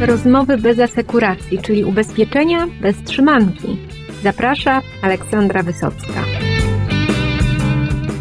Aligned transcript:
Rozmowy 0.00 0.58
bez 0.58 0.78
asekuracji, 0.78 1.58
czyli 1.58 1.84
ubezpieczenia 1.84 2.66
bez 2.80 3.02
trzymanki. 3.02 3.76
Zaprasza 4.22 4.82
Aleksandra 5.02 5.62
Wysocka. 5.62 6.24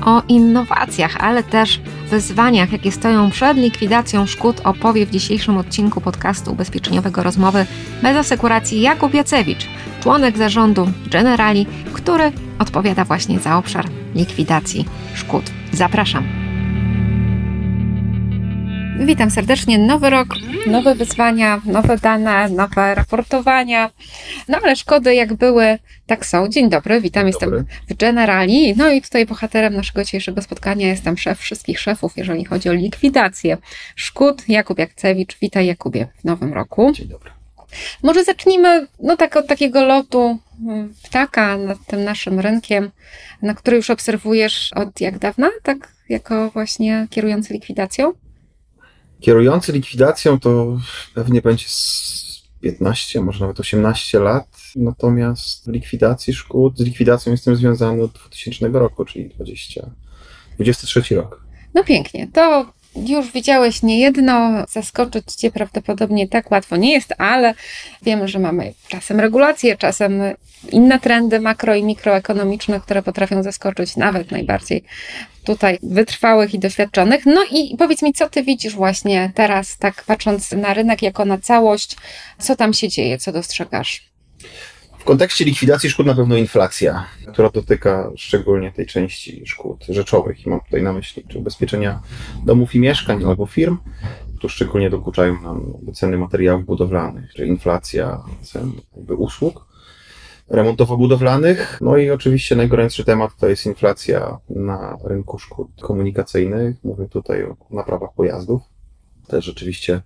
O 0.05 0.21
innowacjach, 0.27 1.17
ale 1.19 1.43
też 1.43 1.79
wyzwaniach, 2.09 2.71
jakie 2.71 2.91
stoją 2.91 3.31
przed 3.31 3.57
likwidacją 3.57 4.25
szkód, 4.25 4.61
opowie 4.63 5.05
w 5.05 5.09
dzisiejszym 5.09 5.57
odcinku 5.57 6.01
podcastu 6.01 6.51
ubezpieczeniowego 6.51 7.23
Rozmowy 7.23 7.65
bez 8.03 8.17
asekuracji 8.17 8.81
Jakub 8.81 9.13
Jacewicz, 9.13 9.67
członek 10.01 10.37
zarządu 10.37 10.89
Generali, 11.11 11.65
który 11.93 12.31
odpowiada 12.59 13.05
właśnie 13.05 13.39
za 13.39 13.57
obszar 13.57 13.85
likwidacji 14.15 14.85
szkód. 15.15 15.43
Zapraszam. 15.71 16.46
Witam 18.99 19.31
serdecznie. 19.31 19.77
Nowy 19.77 20.09
rok, 20.09 20.27
nowe 20.67 20.95
wyzwania, 20.95 21.61
nowe 21.65 21.97
dane, 21.97 22.49
nowe 22.49 22.95
raportowania. 22.95 23.91
No 24.47 24.57
ale 24.63 24.75
szkody 24.75 25.15
jak 25.15 25.33
były, 25.33 25.79
tak 26.05 26.25
są. 26.25 26.47
Dzień 26.47 26.69
dobry, 26.69 27.01
witam, 27.01 27.21
Dzień 27.21 27.27
jestem 27.27 27.49
dobry. 27.49 27.65
w 27.89 27.93
Generali. 27.93 28.75
No 28.77 28.89
i 28.89 29.01
tutaj 29.01 29.25
bohaterem 29.25 29.73
naszego 29.73 30.03
dzisiejszego 30.03 30.41
spotkania 30.41 30.87
jestem 30.87 31.17
szef 31.17 31.39
wszystkich 31.39 31.79
szefów, 31.79 32.17
jeżeli 32.17 32.45
chodzi 32.45 32.69
o 32.69 32.73
likwidację 32.73 33.57
szkód. 33.95 34.43
Jakub 34.47 34.79
Jakcewicz. 34.79 35.37
Witaj 35.41 35.65
Jakubie 35.65 36.07
w 36.21 36.23
nowym 36.23 36.53
roku. 36.53 36.91
Dzień 36.91 37.07
dobry. 37.07 37.31
Może 38.03 38.23
zacznijmy 38.23 38.87
no, 38.99 39.17
tak 39.17 39.35
od 39.35 39.47
takiego 39.47 39.85
lotu 39.85 40.37
mm, 40.67 40.93
ptaka 41.03 41.57
nad 41.57 41.77
tym 41.87 42.03
naszym 42.03 42.39
rynkiem, 42.39 42.91
na 43.41 43.53
który 43.53 43.77
już 43.77 43.89
obserwujesz 43.89 44.73
od 44.73 45.01
jak 45.01 45.19
dawna, 45.19 45.49
tak 45.63 45.77
jako 46.09 46.49
właśnie 46.49 47.07
kierujący 47.09 47.53
likwidacją? 47.53 48.13
Kierujący 49.19 49.71
likwidacją 49.71 50.39
to 50.39 50.79
pewnie 51.13 51.41
będzie 51.41 51.65
15, 52.61 53.21
może 53.21 53.39
nawet 53.39 53.59
18 53.59 54.19
lat. 54.19 54.47
Natomiast 54.75 55.67
likwidacji 55.67 56.33
szkód, 56.33 56.77
z 56.77 56.81
likwidacją 56.81 57.31
jestem 57.31 57.55
związany 57.55 58.03
od 58.03 58.11
2000 58.11 58.69
roku, 58.79 59.05
czyli 59.05 59.29
20, 59.29 59.89
23 60.55 61.15
rok. 61.15 61.43
No 61.73 61.83
pięknie. 61.83 62.27
To 62.33 62.73
już 63.05 63.31
widziałeś 63.31 63.83
niejedno, 63.83 64.65
zaskoczyć 64.69 65.33
Cię 65.33 65.51
prawdopodobnie 65.51 66.27
tak 66.27 66.51
łatwo 66.51 66.77
nie 66.77 66.93
jest, 66.93 67.13
ale 67.17 67.53
wiemy, 68.01 68.27
że 68.27 68.39
mamy 68.39 68.73
czasem 68.87 69.19
regulacje, 69.19 69.77
czasem 69.77 70.21
inne 70.71 70.99
trendy 70.99 71.39
makro 71.39 71.75
i 71.75 71.83
mikroekonomiczne, 71.83 72.79
które 72.79 73.03
potrafią 73.03 73.43
zaskoczyć 73.43 73.95
nawet 73.95 74.31
najbardziej 74.31 74.83
tutaj 75.43 75.79
wytrwałych 75.83 76.53
i 76.53 76.59
doświadczonych. 76.59 77.25
No 77.25 77.43
i 77.51 77.77
powiedz 77.77 78.01
mi, 78.01 78.13
co 78.13 78.29
Ty 78.29 78.43
widzisz 78.43 78.75
właśnie 78.75 79.31
teraz, 79.35 79.77
tak 79.77 80.03
patrząc 80.03 80.51
na 80.51 80.73
rynek 80.73 81.01
jako 81.01 81.25
na 81.25 81.37
całość, 81.37 81.95
co 82.39 82.55
tam 82.55 82.73
się 82.73 82.89
dzieje, 82.89 83.17
co 83.17 83.31
dostrzegasz? 83.31 84.07
Kontekście 85.03 85.45
likwidacji 85.45 85.89
szkód 85.89 86.05
na 86.05 86.15
pewno 86.15 86.37
inflacja, 86.37 87.05
która 87.33 87.49
dotyka 87.49 88.11
szczególnie 88.15 88.71
tej 88.71 88.85
części 88.85 89.43
szkód 89.45 89.85
rzeczowych 89.89 90.45
i 90.45 90.49
mam 90.49 90.59
tutaj 90.59 90.83
na 90.83 90.93
myśli 90.93 91.23
czy 91.27 91.37
ubezpieczenia 91.39 92.01
domów 92.45 92.75
i 92.75 92.79
mieszkań 92.79 93.23
albo 93.25 93.45
firm. 93.45 93.77
Tu 94.41 94.49
szczególnie 94.49 94.89
dokuczają 94.89 95.41
nam 95.41 95.73
ceny 95.93 96.17
materiałów 96.17 96.65
budowlanych, 96.65 97.33
czy 97.33 97.45
inflacja 97.45 98.23
cen 98.41 98.71
usług 99.17 99.67
remontowo-budowlanych. 100.49 101.77
No 101.81 101.97
i 101.97 102.09
oczywiście 102.09 102.55
najgorętszy 102.55 103.05
temat 103.05 103.31
to 103.39 103.47
jest 103.47 103.65
inflacja 103.65 104.37
na 104.49 104.97
rynku 105.03 105.39
szkód 105.39 105.67
komunikacyjnych. 105.81 106.75
Mówię 106.83 107.07
tutaj 107.07 107.43
o 107.43 107.55
naprawach 107.71 108.13
pojazdów 108.15 108.76
też 109.27 109.45
rzeczywiście 109.45 110.01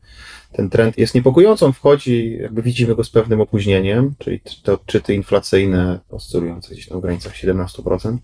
ten 0.51 0.69
trend 0.69 0.97
jest 0.97 1.15
niepokojący. 1.15 1.71
Wchodzi, 1.73 2.37
jakby 2.41 2.61
widzimy 2.61 2.95
go 2.95 3.03
z 3.03 3.09
pewnym 3.09 3.41
opóźnieniem, 3.41 4.13
czyli 4.19 4.41
te 4.63 4.73
odczyty 4.73 5.13
inflacyjne 5.13 5.99
oscylujące 6.09 6.73
gdzieś 6.73 6.89
na 6.89 6.99
granicach 6.99 7.33
17%. 7.33 8.17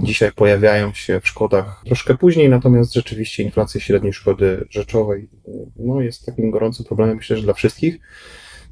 Dzisiaj 0.00 0.32
pojawiają 0.32 0.92
się 0.92 1.20
w 1.20 1.28
szkodach 1.28 1.82
troszkę 1.86 2.16
później, 2.16 2.48
natomiast 2.48 2.94
rzeczywiście 2.94 3.42
inflacja 3.42 3.80
średniej 3.80 4.12
szkody 4.12 4.66
rzeczowej 4.70 5.28
no, 5.76 6.00
jest 6.00 6.26
takim 6.26 6.50
gorącym 6.50 6.84
problemem, 6.84 7.16
myślę, 7.16 7.36
że 7.36 7.42
dla 7.42 7.52
wszystkich. 7.52 7.98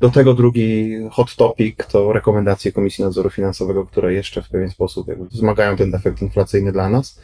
Do 0.00 0.10
tego 0.10 0.34
drugi 0.34 0.96
hot 1.10 1.36
topic 1.36 1.76
to 1.92 2.12
rekomendacje 2.12 2.72
Komisji 2.72 3.04
Nadzoru 3.04 3.30
Finansowego, 3.30 3.86
które 3.86 4.12
jeszcze 4.12 4.42
w 4.42 4.48
pewien 4.48 4.70
sposób 4.70 5.06
wzmagają 5.30 5.76
ten 5.76 5.94
efekt 5.94 6.22
inflacyjny 6.22 6.72
dla 6.72 6.88
nas. 6.88 7.20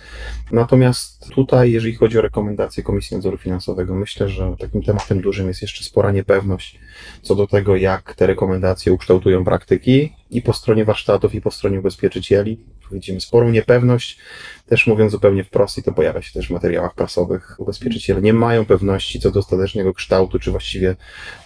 Natomiast 0.53 1.29
tutaj, 1.29 1.73
jeżeli 1.73 1.95
chodzi 1.95 2.19
o 2.19 2.23
rekomendacje 2.23 2.83
Komisji 2.83 3.17
Nadzoru 3.17 3.37
Finansowego, 3.37 3.95
myślę, 3.95 4.29
że 4.29 4.55
takim 4.59 4.83
tematem 4.83 5.21
dużym 5.21 5.49
jest 5.49 5.63
jeszcze 5.63 5.85
spora 5.85 6.11
niepewność 6.11 6.79
co 7.23 7.35
do 7.35 7.47
tego, 7.47 7.77
jak 7.77 8.15
te 8.15 8.27
rekomendacje 8.27 8.93
ukształtują 8.93 9.45
praktyki 9.45 10.13
i 10.31 10.43
po 10.43 10.53
stronie 10.53 10.85
warsztatów, 10.85 11.35
i 11.35 11.41
po 11.41 11.51
stronie 11.51 11.79
ubezpieczycieli. 11.79 12.59
Widzimy 12.93 13.21
sporą 13.21 13.51
niepewność, 13.51 14.19
też 14.67 14.87
mówiąc 14.87 15.13
zupełnie 15.13 15.45
wprost, 15.45 15.79
i 15.79 15.83
to 15.83 15.93
pojawia 15.93 16.23
się 16.23 16.33
też 16.33 16.49
w 16.49 16.51
materiałach 16.51 16.95
prasowych, 16.95 17.57
ubezpieczyciele 17.59 18.23
nie 18.23 18.33
mają 18.33 18.65
pewności 18.65 19.21
co 19.21 19.31
do 19.31 19.41
ostatecznego 19.41 19.95
kształtu, 19.95 20.39
czy 20.39 20.51
właściwie 20.51 20.97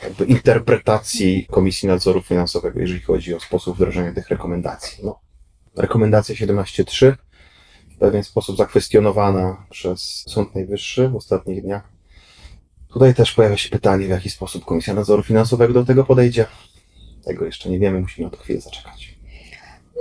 jakby 0.03 0.25
interpretacji 0.25 1.47
Komisji 1.51 1.89
Nadzoru 1.89 2.23
Finansowego, 2.23 2.81
jeżeli 2.81 3.01
chodzi 3.01 3.35
o 3.35 3.41
sposób 3.41 3.77
wdrożenia 3.77 4.13
tych 4.13 4.29
rekomendacji. 4.29 5.05
No, 5.05 5.21
rekomendacja 5.77 6.35
17.3 6.35 7.15
w 7.97 7.99
pewien 7.99 8.25
sposób 8.25 8.57
zakwestionowana 8.57 9.67
przez 9.71 10.25
Sąd 10.29 10.55
Najwyższy 10.55 11.09
w 11.09 11.17
ostatnich 11.17 11.63
dniach. 11.63 11.89
Tutaj 12.93 13.15
też 13.15 13.33
pojawia 13.33 13.57
się 13.57 13.69
pytanie, 13.69 14.07
w 14.07 14.11
jaki 14.11 14.31
sposób 14.31 14.65
Komisja 14.65 14.95
Nadzoru 14.95 15.23
Finansowego 15.23 15.73
do 15.73 15.85
tego 15.85 16.05
podejdzie. 16.05 16.47
Tego 17.25 17.45
jeszcze 17.45 17.71
nie 17.71 17.79
wiemy, 17.79 18.01
musimy 18.01 18.25
na 18.25 18.31
to 18.31 18.37
chwilę 18.37 18.61
zaczekać. 18.61 19.16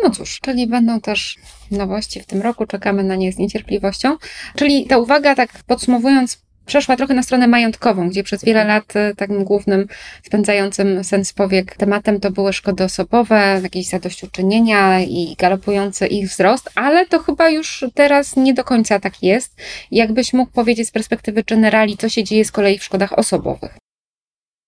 No 0.04 0.10
cóż, 0.10 0.40
czyli 0.42 0.68
będą 0.68 1.02
też 1.02 1.38
nowości 1.72 2.22
w 2.22 2.26
tym 2.26 2.42
roku, 2.42 2.66
czekamy 2.66 3.04
na 3.04 3.16
nie 3.16 3.32
z 3.32 3.38
niecierpliwością. 3.38 4.18
Czyli 4.56 4.86
ta 4.86 4.98
uwaga, 4.98 5.36
tak 5.36 5.50
podsumowując, 5.68 6.46
przeszła 6.66 6.96
trochę 6.96 7.14
na 7.14 7.24
stronę 7.24 7.48
majątkową, 7.48 8.10
gdzie 8.10 8.24
przez 8.24 8.46
wiele 8.46 8.66
lat 8.66 8.96
e, 8.96 9.16
takim 9.16 9.44
głównym 9.44 9.88
spędzającym 10.24 11.04
sens 11.04 11.34
powiek 11.34 11.76
tematem 11.76 12.20
to 12.20 12.32
były 12.32 12.54
szkody 12.54 12.84
osobowe, 12.84 13.60
jakieś 13.64 13.88
zadośćuczynienia 13.88 15.00
i 15.00 15.36
galopujący 15.40 16.08
ich 16.08 16.30
wzrost, 16.30 16.70
ale 16.76 17.06
to 17.06 17.20
chyba 17.20 17.50
już 17.50 17.86
teraz 17.94 18.36
nie 18.36 18.54
do 18.54 18.64
końca 18.64 19.00
tak 19.00 19.24
jest. 19.24 19.56
Jakbyś 19.92 20.34
mógł 20.34 20.52
powiedzieć 20.52 20.88
z 20.88 20.92
perspektywy 20.92 21.44
generali, 21.44 21.98
co 21.98 22.10
się 22.10 22.24
dzieje 22.24 22.46
z 22.46 22.52
kolei 22.52 22.80
w 22.80 22.84
szkodach 22.84 23.20
osobowych? 23.20 23.78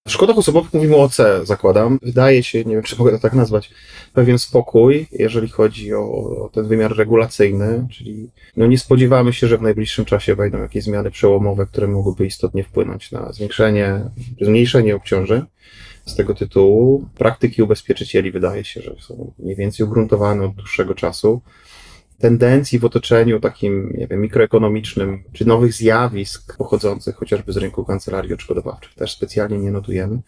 W 0.08 0.12
szkodach 0.12 0.38
osobowych 0.38 0.74
mówimy 0.74 0.96
o 0.96 1.10
C, 1.10 1.46
zakładam. 1.46 2.00
Wydaje 2.02 2.44
się, 2.44 2.66
nie 2.66 2.76
wiem, 2.76 2.84
czy 2.84 2.96
mogę 3.00 3.12
to 3.12 3.20
tak 3.20 3.34
nazwać, 3.34 3.70
pewien 4.14 4.40
spokój, 4.40 5.08
jeżeli 5.12 5.50
chodzi 5.50 5.94
o, 5.94 6.00
o 6.46 6.50
ten 6.54 6.68
wymiar 6.68 6.98
regulacyjny, 6.98 7.88
czyli 7.92 8.30
no 8.58 8.68
nie 8.68 8.78
spodziewamy 8.78 9.34
się, 9.34 9.48
że 9.48 9.58
w 9.58 9.62
najbliższym 9.62 10.06
czasie 10.06 10.36
wejdą 10.36 10.62
jakieś 10.62 10.84
zmiany 10.84 11.12
przełomowe, 11.12 11.66
które 11.66 11.88
mogłyby 11.88 12.26
istotnie 12.26 12.64
wpłynąć 12.64 13.12
na 13.12 13.32
zwiększenie, 13.34 14.02
zmniejszenie 14.42 14.96
obciążeń. 14.96 15.42
Z 16.06 16.16
tego 16.16 16.34
tytułu 16.34 17.06
praktyki 17.18 17.64
ubezpieczycieli 17.64 18.32
wydaje 18.32 18.64
się, 18.64 18.82
że 18.82 18.96
są 19.00 19.34
mniej 19.40 19.56
więcej 19.56 19.86
ugruntowane 19.86 20.46
od 20.46 20.56
dłuższego 20.56 20.96
czasu 20.96 21.42
tendencji 22.20 22.80
w 22.80 22.86
otoczeniu 22.86 23.40
takim, 23.40 23.94
nie 23.98 24.08
wiem, 24.08 24.22
mikroekonomicznym, 24.22 25.24
czy 25.34 25.46
nowych 25.46 25.74
zjawisk 25.74 26.58
pochodzących 26.58 27.16
chociażby 27.16 27.54
z 27.54 27.58
rynku 27.58 27.86
kancelarii 27.86 28.34
odszkodowawczych 28.34 28.94
też 28.94 29.12
specjalnie 29.12 29.58
nie 29.58 29.72
notujemy. 29.72 30.20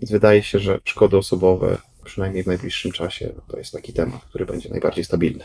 Więc 0.00 0.10
wydaje 0.10 0.42
się, 0.42 0.58
że 0.58 0.78
szkody 0.84 1.16
osobowe, 1.16 1.78
przynajmniej 2.04 2.42
w 2.42 2.46
najbliższym 2.46 2.92
czasie, 2.92 3.32
to 3.48 3.58
jest 3.58 3.72
taki 3.72 3.92
temat, 3.92 4.24
który 4.24 4.46
będzie 4.46 4.68
najbardziej 4.68 5.04
stabilny. 5.04 5.44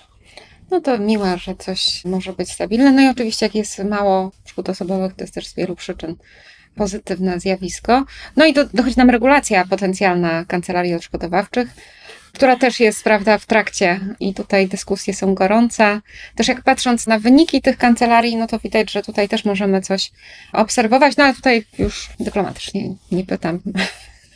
No 0.72 0.82
to 0.82 0.98
miłe, 0.98 1.38
że 1.38 1.56
coś 1.56 2.06
może 2.06 2.34
być 2.34 2.52
stabilne. 2.52 2.92
No 2.92 3.02
i 3.02 3.08
oczywiście, 3.08 3.46
jak 3.46 3.56
jest 3.56 3.84
mało 3.84 4.32
szkód 4.46 4.70
osobowych, 4.70 5.14
to 5.14 5.24
jest 5.24 5.34
też 5.34 5.48
z 5.48 5.56
wielu 5.56 5.76
przyczyn 5.76 6.16
pozytywne 6.76 7.40
zjawisko. 7.40 8.06
No 8.36 8.46
i 8.46 8.54
do, 8.54 8.66
dochodzi 8.66 8.98
nam 8.98 9.10
regulacja 9.10 9.66
potencjalna 9.66 10.46
kancelarii 10.46 10.94
odszkodowawczych 10.94 11.68
która 12.34 12.56
też 12.56 12.80
jest, 12.80 13.04
prawda, 13.04 13.38
w 13.38 13.46
trakcie 13.46 14.00
i 14.20 14.34
tutaj 14.34 14.68
dyskusje 14.68 15.14
są 15.14 15.36
gorące. 15.36 16.02
Też 16.36 16.48
jak 16.48 16.62
patrząc 16.62 17.08
na 17.08 17.20
wyniki 17.20 17.62
tych 17.62 17.78
kancelarii, 17.78 18.36
no 18.36 18.48
to 18.48 18.60
widać, 18.60 18.92
że 18.92 19.02
tutaj 19.02 19.30
też 19.30 19.46
możemy 19.46 19.82
coś 19.82 20.12
obserwować, 20.54 21.18
no 21.18 21.24
ale 21.24 21.34
tutaj 21.34 21.66
już 21.80 22.10
dyplomatycznie 22.20 22.96
nie 23.12 23.26
pytam 23.26 23.60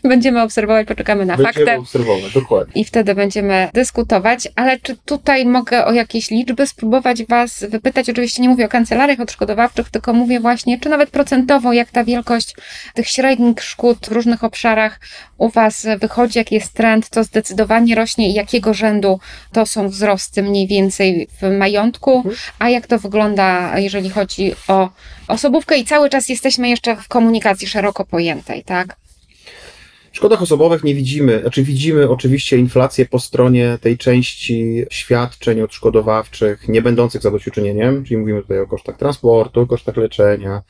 będziemy 0.13 0.41
obserwować, 0.41 0.87
poczekamy 0.87 1.25
na 1.25 1.37
Będziemy 1.37 1.65
fakty. 1.65 1.79
obserwować, 1.79 2.33
dokładnie. 2.33 2.81
I 2.81 2.85
wtedy 2.85 3.15
będziemy 3.15 3.69
dyskutować, 3.73 4.47
ale 4.55 4.79
czy 4.79 4.97
tutaj 5.05 5.45
mogę 5.45 5.85
o 5.85 5.93
jakieś 5.93 6.31
liczby 6.31 6.67
spróbować 6.67 7.25
Was 7.25 7.65
wypytać? 7.69 8.09
Oczywiście 8.09 8.41
nie 8.41 8.49
mówię 8.49 8.65
o 8.65 8.69
kancelariach 8.69 9.19
odszkodowawczych, 9.19 9.89
tylko 9.89 10.13
mówię 10.13 10.39
właśnie, 10.39 10.79
czy 10.79 10.89
nawet 10.89 11.09
procentowo, 11.09 11.73
jak 11.73 11.91
ta 11.91 12.03
wielkość 12.03 12.55
tych 12.93 13.07
średnich 13.07 13.63
szkód 13.63 13.97
w 14.07 14.11
różnych 14.11 14.43
obszarach 14.43 14.99
u 15.37 15.49
Was 15.49 15.87
wychodzi, 15.99 16.39
jaki 16.39 16.55
jest 16.55 16.73
trend, 16.73 17.09
to 17.09 17.23
zdecydowanie 17.23 17.95
rośnie 17.95 18.29
i 18.29 18.33
jakiego 18.33 18.73
rzędu 18.73 19.19
to 19.51 19.65
są 19.65 19.89
wzrosty 19.89 20.43
mniej 20.43 20.67
więcej 20.67 21.27
w 21.41 21.57
majątku, 21.57 22.23
a 22.59 22.69
jak 22.69 22.87
to 22.87 22.99
wygląda, 22.99 23.79
jeżeli 23.79 24.09
chodzi 24.09 24.51
o 24.67 24.89
osobówkę 25.27 25.77
i 25.77 25.85
cały 25.85 26.09
czas 26.09 26.29
jesteśmy 26.29 26.69
jeszcze 26.69 26.95
w 26.95 27.07
komunikacji 27.07 27.67
szeroko 27.67 28.05
pojętej, 28.05 28.63
tak? 28.63 28.95
W 30.15 30.17
szkodach 30.17 30.41
osobowych 30.41 30.83
nie 30.83 30.95
widzimy, 30.95 31.39
znaczy 31.41 31.63
widzimy 31.63 32.09
oczywiście 32.09 32.57
inflację 32.57 33.05
po 33.05 33.19
stronie 33.19 33.77
tej 33.81 33.97
części 33.97 34.85
świadczeń 34.89 35.61
odszkodowawczych 35.61 36.67
nie 36.67 36.81
będących 36.81 37.21
zadośćuczynieniem, 37.21 38.03
czyli 38.03 38.17
mówimy 38.17 38.41
tutaj 38.41 38.59
o 38.59 38.67
kosztach 38.67 38.97
transportu, 38.97 39.67
kosztach 39.67 39.97
leczenia, 39.97 40.61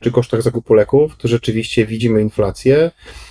czy 0.00 0.10
kosztach 0.10 0.42
zakupu 0.42 0.74
leków, 0.74 1.16
to 1.16 1.28
rzeczywiście 1.28 1.86
widzimy 1.86 2.22
inflację. 2.22 2.90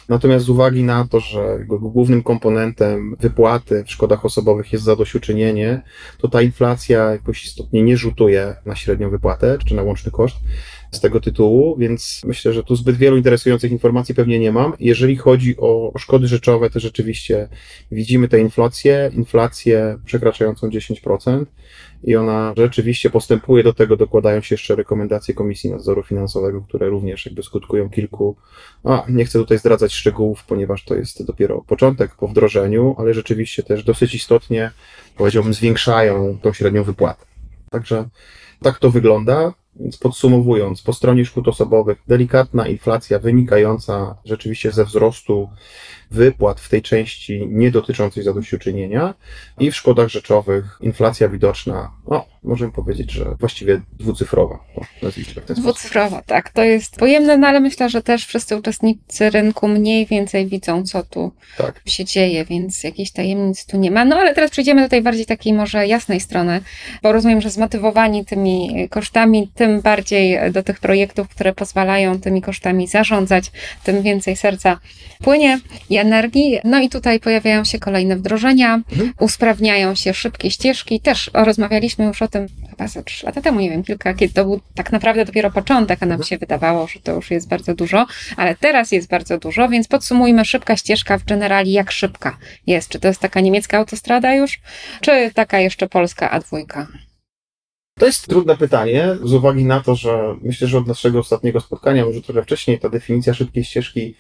Natomiast 0.10 0.46
z 0.46 0.50
uwagi 0.50 0.84
na 0.84 1.08
to, 1.08 1.20
że 1.20 1.60
głównym 1.68 2.24
komponentem 2.24 3.16
wypłaty 3.20 3.84
w 3.88 3.92
szkodach 3.92 4.26
osobowych 4.26 4.74
jest 4.74 4.86
zadośćuczynienie, 4.86 5.82
to 6.18 6.28
ta 6.28 6.42
inflacja 6.42 7.12
jakoś 7.12 7.46
istotnie 7.46 7.84
nie 7.84 7.98
rzutuje 7.98 8.56
na 8.66 8.76
średnią 8.76 9.10
wypłatę, 9.10 9.58
czy 9.68 9.76
na 9.76 9.84
łączny 9.84 10.12
koszt 10.12 10.38
z 10.92 11.00
tego 11.00 11.20
tytułu, 11.20 11.76
więc 11.78 12.22
myślę, 12.26 12.54
że 12.54 12.64
tu 12.64 12.76
zbyt 12.76 12.98
wielu 12.98 13.18
interesujących 13.18 13.72
informacji 13.72 14.16
pewnie 14.16 14.40
nie 14.40 14.52
mam. 14.52 14.74
Jeżeli 14.80 15.16
chodzi 15.16 15.58
o 15.58 15.94
szkody 15.98 16.28
rzeczowe, 16.28 16.70
to 16.70 16.80
rzeczywiście 16.80 17.48
widzimy 17.92 18.28
tę 18.28 18.40
inflację, 18.40 19.12
inflację 19.14 19.98
przekraczającą 20.06 20.70
10% 20.70 21.46
i 22.04 22.16
ona 22.16 22.54
rzeczywiście 22.58 23.10
postępuje. 23.10 23.64
Do 23.64 23.74
tego 23.74 23.98
dokładają 23.98 24.42
się 24.42 24.54
jeszcze 24.54 24.76
rekomendacje 24.76 25.34
Komisji 25.34 25.72
Nadzoru 25.72 26.04
Finansowego, 26.04 26.62
które 26.62 26.90
również 26.90 27.26
jakby 27.26 27.44
skutkują 27.44 27.90
kilku. 27.90 28.36
A, 28.84 29.06
nie 29.10 29.26
chcę 29.26 29.40
tutaj 29.40 29.58
zdradzać 29.58 29.94
szczegółów, 29.94 30.44
ponieważ 30.46 30.86
to 30.86 30.96
jest 30.96 31.26
dopiero 31.26 31.62
początek 31.62 32.16
po 32.16 32.28
wdrożeniu, 32.28 32.96
ale 32.98 33.14
rzeczywiście 33.14 33.64
też 33.64 33.84
dosyć 33.84 34.16
istotnie, 34.16 34.72
powiedziałbym, 35.18 35.54
zwiększają 35.54 36.38
tą 36.42 36.54
średnią 36.54 36.84
wypłatę. 36.84 37.26
Także 37.70 38.10
tak 38.62 38.80
to 38.80 38.92
wygląda. 38.92 39.54
Więc 39.82 39.98
podsumowując, 39.98 40.82
po 40.82 40.94
stronie 40.94 41.26
szkód 41.26 41.48
osobowych 41.48 41.98
delikatna 42.08 42.68
inflacja 42.68 43.20
wynikająca 43.20 44.16
rzeczywiście 44.26 44.72
ze 44.72 44.86
wzrostu 44.86 45.50
wypłat 46.12 46.60
w 46.60 46.70
tej 46.70 46.82
części 46.82 47.48
nie 47.50 47.72
dotyczącej 47.72 48.24
zadośćuczynienia 48.24 49.14
i 49.60 49.72
w 49.72 49.76
szkodach 49.76 50.08
rzeczowych 50.08 50.78
inflacja 50.82 51.30
widoczna, 51.30 51.92
no, 52.08 52.26
możemy 52.44 52.72
powiedzieć, 52.72 53.12
że 53.12 53.26
właściwie 53.40 53.82
dwucyfrowa, 54.00 54.60
no, 54.78 54.84
nazwijmy 55.02 55.32
to 55.34 55.42
w 55.42 55.46
ten 55.46 55.56
sposób. 55.56 55.64
Dwucyfrowo, 55.76 56.22
tak. 56.26 56.50
To 56.50 56.64
jest 56.64 56.96
pojemne, 56.96 57.38
no 57.38 57.48
ale 57.48 57.60
myślę, 57.60 57.90
że 57.90 58.02
też 58.04 58.26
wszyscy 58.26 58.58
uczestnicy 58.58 59.30
rynku 59.30 59.68
mniej 59.68 60.06
więcej 60.06 60.48
widzą, 60.48 60.84
co 60.84 61.04
tu 61.04 61.32
Tak. 61.58 61.82
się 61.86 62.06
dzieje, 62.06 62.46
więc 62.46 62.84
jakichś 62.84 63.12
tajemnic 63.12 63.66
tu 63.66 63.78
nie 63.78 63.92
ma. 63.92 64.06
No 64.06 64.16
ale 64.16 64.34
teraz 64.36 64.52
przejdziemy 64.52 64.82
do 64.82 64.90
tej 64.90 65.02
bardziej 65.02 65.26
takiej 65.26 65.54
może 65.54 65.88
jasnej 65.88 66.20
strony, 66.20 66.62
bo 67.04 67.12
rozumiem, 67.12 67.42
że 67.42 67.50
zmotywowani 67.50 68.26
tymi 68.26 68.88
kosztami, 68.90 69.52
tym 69.56 69.82
bardziej 69.82 70.52
do 70.52 70.64
tych 70.64 70.80
projektów, 70.80 71.28
które 71.30 71.54
pozwalają 71.54 72.20
tymi 72.20 72.42
kosztami 72.42 72.88
zarządzać, 72.88 73.52
tym 73.84 74.02
więcej 74.02 74.36
serca 74.36 74.80
płynie 75.24 75.60
i 75.90 75.98
energii. 75.98 76.60
No 76.64 76.80
i 76.82 76.90
tutaj 76.90 77.20
pojawiają 77.20 77.64
się 77.64 77.80
kolejne 77.80 78.16
wdrożenia, 78.16 78.82
Mhm. 78.92 79.14
usprawniają 79.20 79.96
się 79.96 80.14
szybkie 80.14 80.52
ścieżki. 80.52 81.00
Też 81.00 81.32
rozmawialiśmy 81.34 82.06
już 82.06 82.22
o 82.22 82.28
tym 82.32 82.48
chyba 82.70 82.88
ze 82.88 83.04
trzy 83.04 83.26
lata 83.26 83.42
temu, 83.42 83.60
nie 83.60 83.70
wiem, 83.70 83.84
kilka, 83.84 84.14
kiedy 84.14 84.34
to 84.34 84.46
był 84.46 84.62
tak 84.76 84.92
naprawdę 84.92 85.26
dopiero 85.26 85.52
początek, 85.52 86.04
a 86.04 86.06
nam 86.06 86.24
się 86.24 86.38
wydawało, 86.38 86.88
że 86.88 87.00
to 87.00 87.12
już 87.16 87.32
jest 87.32 87.48
bardzo 87.48 87.76
dużo, 87.76 88.06
ale 88.38 88.56
teraz 88.56 88.92
jest 88.92 89.10
bardzo 89.10 89.38
dużo, 89.38 89.70
więc 89.70 89.88
podsumujmy 89.88 90.46
szybka 90.46 90.78
ścieżka 90.78 91.18
w 91.18 91.24
generali, 91.26 91.72
jak 91.72 91.92
szybka 91.92 92.38
jest. 92.68 92.90
Czy 92.90 93.00
to 93.00 93.08
jest 93.08 93.20
taka 93.20 93.42
niemiecka 93.42 93.78
autostrada 93.78 94.36
już, 94.36 94.60
czy 95.02 95.32
taka 95.34 95.60
jeszcze 95.60 95.90
polska 95.90 96.40
A2? 96.40 96.86
To 98.00 98.06
jest 98.06 98.28
trudne 98.28 98.58
pytanie, 98.58 99.08
z 99.24 99.34
uwagi 99.34 99.66
na 99.66 99.80
to, 99.80 99.96
że 99.96 100.36
myślę, 100.42 100.68
że 100.68 100.78
od 100.78 100.88
naszego 100.88 101.20
ostatniego 101.20 101.62
spotkania, 101.62 102.06
może 102.06 102.22
trochę 102.22 102.44
wcześniej, 102.44 102.80
ta 102.80 102.90
definicja 102.90 103.34
szybkiej 103.34 103.64
ścieżki, 103.64 104.16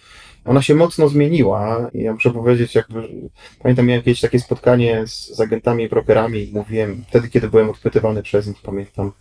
ona 0.45 0.61
się 0.61 0.75
mocno 0.75 1.09
zmieniła. 1.09 1.89
Ja 1.93 2.13
muszę 2.13 2.31
powiedzieć, 2.31 2.75
jakby, 2.75 3.09
pamiętam, 3.61 3.85
miałem 3.85 3.99
jakieś 3.99 4.21
takie 4.21 4.39
spotkanie 4.39 5.07
z, 5.07 5.35
z 5.35 5.39
agentami 5.39 5.83
i 5.83 5.89
brokerami 5.89 6.49
i 6.49 6.53
mówiłem, 6.53 7.03
wtedy, 7.07 7.29
kiedy 7.29 7.49
byłem 7.49 7.69
odpytywany 7.69 8.23
przez 8.23 8.47
nich, 8.47 8.61
pamiętam, 8.63 9.11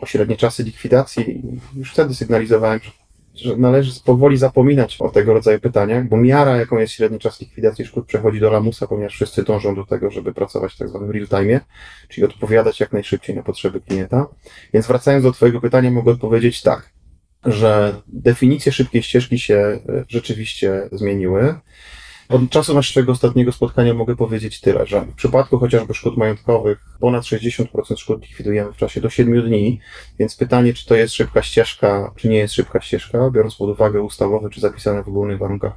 o 0.00 0.06
średnie 0.06 0.36
czasy 0.36 0.62
likwidacji 0.62 1.42
już 1.76 1.92
wtedy 1.92 2.14
sygnalizowałem, 2.14 2.80
że, 2.82 2.90
że 3.34 3.56
należy 3.56 4.00
powoli 4.04 4.36
zapominać 4.36 4.96
o 5.00 5.08
tego 5.08 5.34
rodzaju 5.34 5.60
pytaniach, 5.60 6.08
bo 6.08 6.16
miara, 6.16 6.56
jaką 6.56 6.78
jest 6.78 6.92
średni 6.92 7.18
czas 7.18 7.40
likwidacji 7.40 7.86
szkód, 7.86 8.06
przechodzi 8.06 8.40
do 8.40 8.50
lamusa, 8.50 8.86
ponieważ 8.86 9.14
wszyscy 9.14 9.42
dążą 9.42 9.74
do 9.74 9.86
tego, 9.86 10.10
żeby 10.10 10.34
pracować 10.34 10.74
w 10.74 10.78
tak 10.78 10.88
zwanym 10.88 11.10
real 11.10 11.28
time, 11.28 11.60
czyli 12.08 12.24
odpowiadać 12.24 12.80
jak 12.80 12.92
najszybciej 12.92 13.36
na 13.36 13.42
potrzeby 13.42 13.80
klienta. 13.80 14.26
Więc 14.74 14.86
wracając 14.86 15.24
do 15.24 15.32
Twojego 15.32 15.60
pytania, 15.60 15.90
mogę 15.90 16.12
odpowiedzieć 16.12 16.62
tak, 16.62 16.91
że 17.44 17.94
definicje 18.08 18.72
szybkiej 18.72 19.02
ścieżki 19.02 19.38
się 19.38 19.54
e, 19.54 19.80
rzeczywiście 20.08 20.88
zmieniły. 20.92 21.54
Od 22.32 22.50
czasu 22.50 22.74
naszego 22.74 23.12
ostatniego 23.12 23.52
spotkania 23.52 23.94
mogę 23.94 24.16
powiedzieć 24.16 24.60
tyle, 24.60 24.86
że 24.86 25.00
w 25.00 25.14
przypadku 25.14 25.58
chociażby 25.58 25.94
szkód 25.94 26.16
majątkowych 26.16 26.78
ponad 27.00 27.22
60% 27.22 27.96
szkód 27.96 28.22
likwidujemy 28.22 28.72
w 28.72 28.76
czasie 28.76 29.00
do 29.00 29.10
7 29.10 29.42
dni, 29.42 29.80
więc 30.18 30.36
pytanie, 30.36 30.74
czy 30.74 30.86
to 30.86 30.94
jest 30.94 31.14
szybka 31.14 31.42
ścieżka, 31.42 32.12
czy 32.16 32.28
nie 32.28 32.36
jest 32.36 32.54
szybka 32.54 32.80
ścieżka, 32.80 33.30
biorąc 33.30 33.54
pod 33.54 33.70
uwagę 33.70 34.02
ustawowe 34.02 34.50
czy 34.50 34.60
zapisane 34.60 35.02
w 35.02 35.08
ogólnych 35.08 35.38
warunkach 35.38 35.72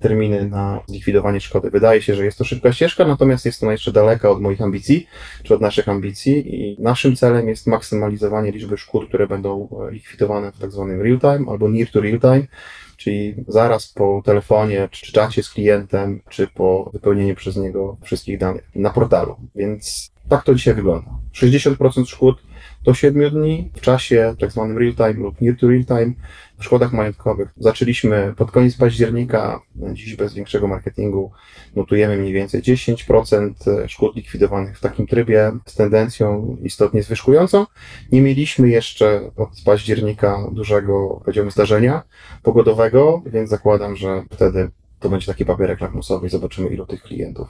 terminy 0.00 0.48
na 0.48 0.80
zlikwidowanie 0.86 1.40
szkody. 1.40 1.70
Wydaje 1.70 2.02
się, 2.02 2.14
że 2.14 2.24
jest 2.24 2.38
to 2.38 2.44
szybka 2.44 2.72
ścieżka, 2.72 3.04
natomiast 3.04 3.46
jest 3.46 3.62
ona 3.62 3.72
jeszcze 3.72 3.92
daleka 3.92 4.30
od 4.30 4.40
moich 4.40 4.62
ambicji, 4.62 5.06
czy 5.42 5.54
od 5.54 5.60
naszych 5.60 5.88
ambicji 5.88 6.54
i 6.54 6.82
naszym 6.82 7.16
celem 7.16 7.48
jest 7.48 7.66
maksymalizowanie 7.66 8.52
liczby 8.52 8.78
szkód, 8.78 9.08
które 9.08 9.26
będą 9.26 9.68
e, 9.88 9.92
likwidowane 9.92 10.52
w 10.52 10.58
tak 10.58 10.70
zwanym 10.70 11.02
real 11.02 11.20
time 11.20 11.50
albo 11.50 11.68
near 11.68 11.90
to 11.90 12.00
real 12.00 12.20
time, 12.20 12.46
czyli 12.96 13.34
zaraz 13.48 13.92
po 13.92 14.22
telefonie, 14.24 14.88
czy 14.90 15.12
czacie 15.12 15.42
z 15.42 15.50
klientem, 15.50 16.22
czy 16.28 16.46
po 16.46 16.90
wypełnieniu 16.92 17.34
przez 17.34 17.56
niego 17.56 17.96
wszystkich 18.02 18.38
danych 18.38 18.70
na 18.74 18.90
portalu. 18.90 19.36
Więc 19.54 20.10
tak 20.28 20.44
to 20.44 20.54
dzisiaj 20.54 20.74
wygląda. 20.74 21.10
60% 21.34 22.06
szkód 22.06 22.42
do 22.86 22.94
7 22.94 23.30
dni 23.30 23.70
w 23.74 23.80
czasie 23.80 24.34
tak 24.40 24.52
zwanym 24.52 24.78
real 24.78 24.94
time 24.94 25.12
lub 25.12 25.40
near 25.40 25.56
to 25.56 25.68
real 25.68 25.84
time 25.84 26.12
w 26.58 26.64
szkodach 26.64 26.92
majątkowych. 26.92 27.48
Zaczęliśmy 27.56 28.34
pod 28.36 28.50
koniec 28.50 28.76
października, 28.76 29.60
dziś 29.92 30.16
bez 30.16 30.34
większego 30.34 30.68
marketingu 30.68 31.30
notujemy 31.76 32.16
mniej 32.16 32.32
więcej 32.32 32.62
10% 32.62 33.52
szkód 33.88 34.16
likwidowanych 34.16 34.78
w 34.78 34.80
takim 34.80 35.06
trybie 35.06 35.52
z 35.66 35.74
tendencją 35.74 36.56
istotnie 36.62 37.02
zwyżkującą. 37.02 37.66
Nie 38.12 38.22
mieliśmy 38.22 38.68
jeszcze 38.68 39.30
od 39.36 39.48
października 39.64 40.38
dużego, 40.52 41.20
powiedziałbym, 41.24 41.50
zdarzenia 41.50 42.02
pogodowego, 42.42 43.22
więc 43.26 43.50
zakładam, 43.50 43.96
że 43.96 44.22
wtedy 44.30 44.70
to 45.00 45.08
będzie 45.08 45.26
taki 45.26 45.44
papierek 45.44 45.80
lakmusowy 45.80 46.26
i 46.26 46.30
zobaczymy, 46.30 46.68
ilu 46.68 46.86
tych 46.86 47.02
klientów 47.02 47.48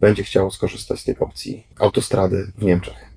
będzie 0.00 0.22
chciało 0.22 0.50
skorzystać 0.50 1.00
z 1.00 1.04
tej 1.04 1.18
opcji 1.18 1.66
autostrady 1.78 2.52
w 2.58 2.64
Niemczech. 2.64 3.13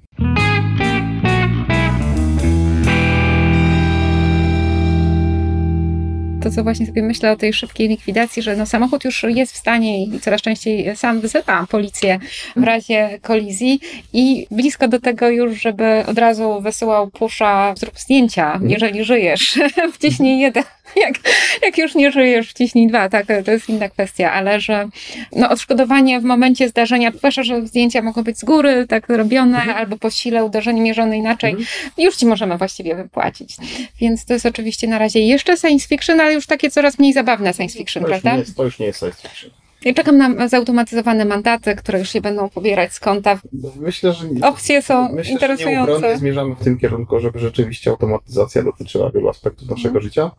To, 6.48 6.52
co 6.52 6.64
właśnie 6.64 6.86
sobie 6.86 7.04
myślę 7.04 7.32
o 7.32 7.36
tej 7.36 7.54
szybkiej 7.54 7.88
likwidacji, 7.88 8.42
że 8.42 8.56
no 8.56 8.66
samochód 8.66 9.06
już 9.06 9.24
jest 9.24 9.54
w 9.54 9.58
stanie 9.58 10.04
i 10.04 10.20
coraz 10.20 10.42
częściej 10.42 10.96
sam 10.96 11.22
wzywa 11.22 11.68
policję 11.70 12.20
w 12.56 12.64
razie 12.64 13.20
kolizji. 13.22 13.80
I 14.14 14.48
blisko 14.52 14.88
do 14.88 15.00
tego 15.00 15.30
już, 15.30 15.62
żeby 15.62 16.04
od 16.08 16.18
razu 16.18 16.62
wysyłał 16.62 17.10
pusza, 17.10 17.74
zrób 17.78 18.00
zdjęcia, 18.00 18.60
jeżeli 18.68 19.04
żyjesz, 19.04 19.60
wciśnij 19.96 20.40
jeden. 20.40 20.64
Jak, 21.06 21.14
jak 21.62 21.78
już 21.78 21.96
nie 21.96 22.12
żyjesz, 22.12 22.50
wciśnij 22.50 22.88
dwa, 22.88 23.10
tak, 23.10 23.26
to 23.46 23.52
jest 23.52 23.70
inna 23.70 23.90
kwestia, 23.90 24.32
ale 24.32 24.60
że 24.60 24.90
no, 25.36 25.50
odszkodowanie 25.50 26.20
w 26.20 26.24
momencie 26.24 26.70
zdarzenia, 26.70 27.12
zwłaszcza, 27.12 27.44
że 27.44 27.68
zdjęcia 27.68 28.02
mogą 28.02 28.24
być 28.24 28.40
z 28.40 28.44
góry, 28.44 28.86
tak 28.90 29.10
robione, 29.10 29.76
albo 29.76 29.98
po 29.98 30.10
sile 30.10 30.46
uderzenie 30.46 30.82
mierzone 30.82 31.18
inaczej, 31.18 31.56
już 31.98 32.16
ci 32.16 32.26
możemy 32.26 32.58
właściwie 32.58 32.96
wypłacić. 32.96 33.58
Więc 34.02 34.26
to 34.26 34.34
jest 34.34 34.46
oczywiście 34.46 34.88
na 34.88 34.98
razie 34.98 35.20
jeszcze 35.20 35.58
science 35.58 35.88
fiction, 35.88 36.20
ale 36.22 36.34
już 36.34 36.48
takie 36.48 36.70
coraz 36.72 37.00
mniej 37.00 37.14
zabawne 37.14 37.54
science 37.54 37.78
fiction, 37.78 38.04
To 38.04 38.10
prawda? 38.10 38.36
jest, 38.36 38.58
to 38.58 38.64
już 38.64 38.80
nie 38.80 38.86
jest 38.86 39.00
science 39.00 39.28
fiction. 39.30 39.52
Ja 39.86 39.94
czekam 39.94 40.18
na 40.18 40.48
zautomatyzowane 40.48 41.26
mandaty, 41.26 41.76
które 41.76 42.00
już 42.00 42.10
się 42.10 42.22
będą 42.22 42.50
pobierać 42.50 42.94
z 42.94 43.00
konta. 43.00 43.40
Myślę, 43.76 44.14
że 44.14 44.28
nie. 44.28 44.42
Opcje 44.48 44.82
są 44.82 45.10
Myślę, 45.14 45.34
interesujące. 45.34 46.00
że 46.00 46.18
zmierzamy 46.18 46.56
w 46.56 46.64
tym 46.64 46.78
kierunku, 46.78 47.20
żeby 47.20 47.40
rzeczywiście 47.40 47.90
automatyzacja 47.92 48.64
dotyczyła 48.64 49.12
wielu 49.12 49.30
aspektów 49.30 49.70
naszego 49.70 49.88
Mhm. 49.90 50.04
życia. 50.04 50.32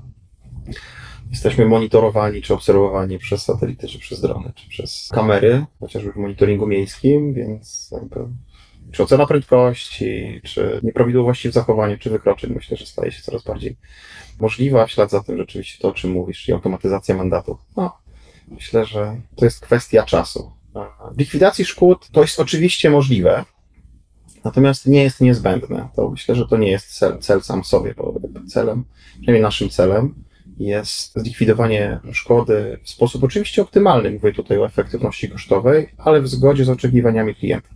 Jesteśmy 1.31 1.67
monitorowani 1.67 2.43
czy 2.43 2.55
obserwowani 2.55 3.19
przez 3.19 3.43
satelity, 3.43 3.89
czy 3.89 3.99
przez 3.99 4.21
drony, 4.21 4.53
czy 4.55 4.69
przez 4.69 5.09
kamery, 5.13 5.65
chociażby 5.81 6.13
w 6.13 6.17
monitoringu 6.17 6.67
miejskim, 6.67 7.35
więc 7.35 7.91
jakby 7.93 8.21
czy 8.93 9.03
ocena 9.03 9.27
prędkości, 9.27 10.41
czy 10.45 10.81
nieprawidłowości 10.83 11.49
w 11.49 11.53
zachowaniu, 11.53 11.99
czy 11.99 12.11
wykroczeń, 12.11 12.53
myślę, 12.55 12.77
że 12.77 12.87
staje 12.87 13.13
się 13.13 13.23
coraz 13.23 13.43
bardziej 13.43 13.77
możliwa. 14.41 14.87
W 14.87 14.91
ślad 14.91 15.11
za 15.11 15.23
tym 15.23 15.39
rzeczywiście 15.39 15.83
to, 15.83 15.89
o 15.89 15.93
czym 15.93 16.11
mówisz, 16.11 16.43
czyli 16.43 16.55
automatyzacja 16.55 17.17
mandatów. 17.17 17.59
No, 17.77 17.99
myślę, 18.49 18.85
że 18.85 19.21
to 19.37 19.45
jest 19.45 19.61
kwestia 19.61 20.03
czasu. 20.03 20.53
Likwidacji 21.17 21.65
szkód 21.65 22.09
to 22.13 22.21
jest 22.21 22.41
oczywiście 22.41 22.91
możliwe, 22.91 23.45
natomiast 24.45 24.87
nie 24.87 25.03
jest 25.03 25.21
niezbędne. 25.21 25.89
To 25.97 26.11
myślę, 26.11 26.35
że 26.35 26.47
to 26.47 26.57
nie 26.57 26.71
jest 26.71 26.99
cel, 26.99 27.19
cel 27.19 27.43
sam 27.43 27.63
w 27.63 27.67
sobie, 27.67 27.95
bo 27.97 28.15
celem, 28.49 28.85
przynajmniej 29.13 29.43
naszym 29.43 29.69
celem, 29.71 30.25
jest 30.59 31.13
zlikwidowanie 31.21 32.01
szkody 32.13 32.79
w 32.83 32.91
sposób 32.91 33.25
oczywiście 33.25 33.63
optymalny. 33.63 34.11
Mówię 34.11 34.33
tutaj 34.33 34.59
o 34.59 34.67
efektywności 34.67 35.29
kosztowej, 35.29 35.89
ale 35.99 36.21
w 36.21 36.29
zgodzie 36.29 36.65
z 36.65 36.69
oczekiwaniami 36.69 37.35
klienta. 37.35 37.69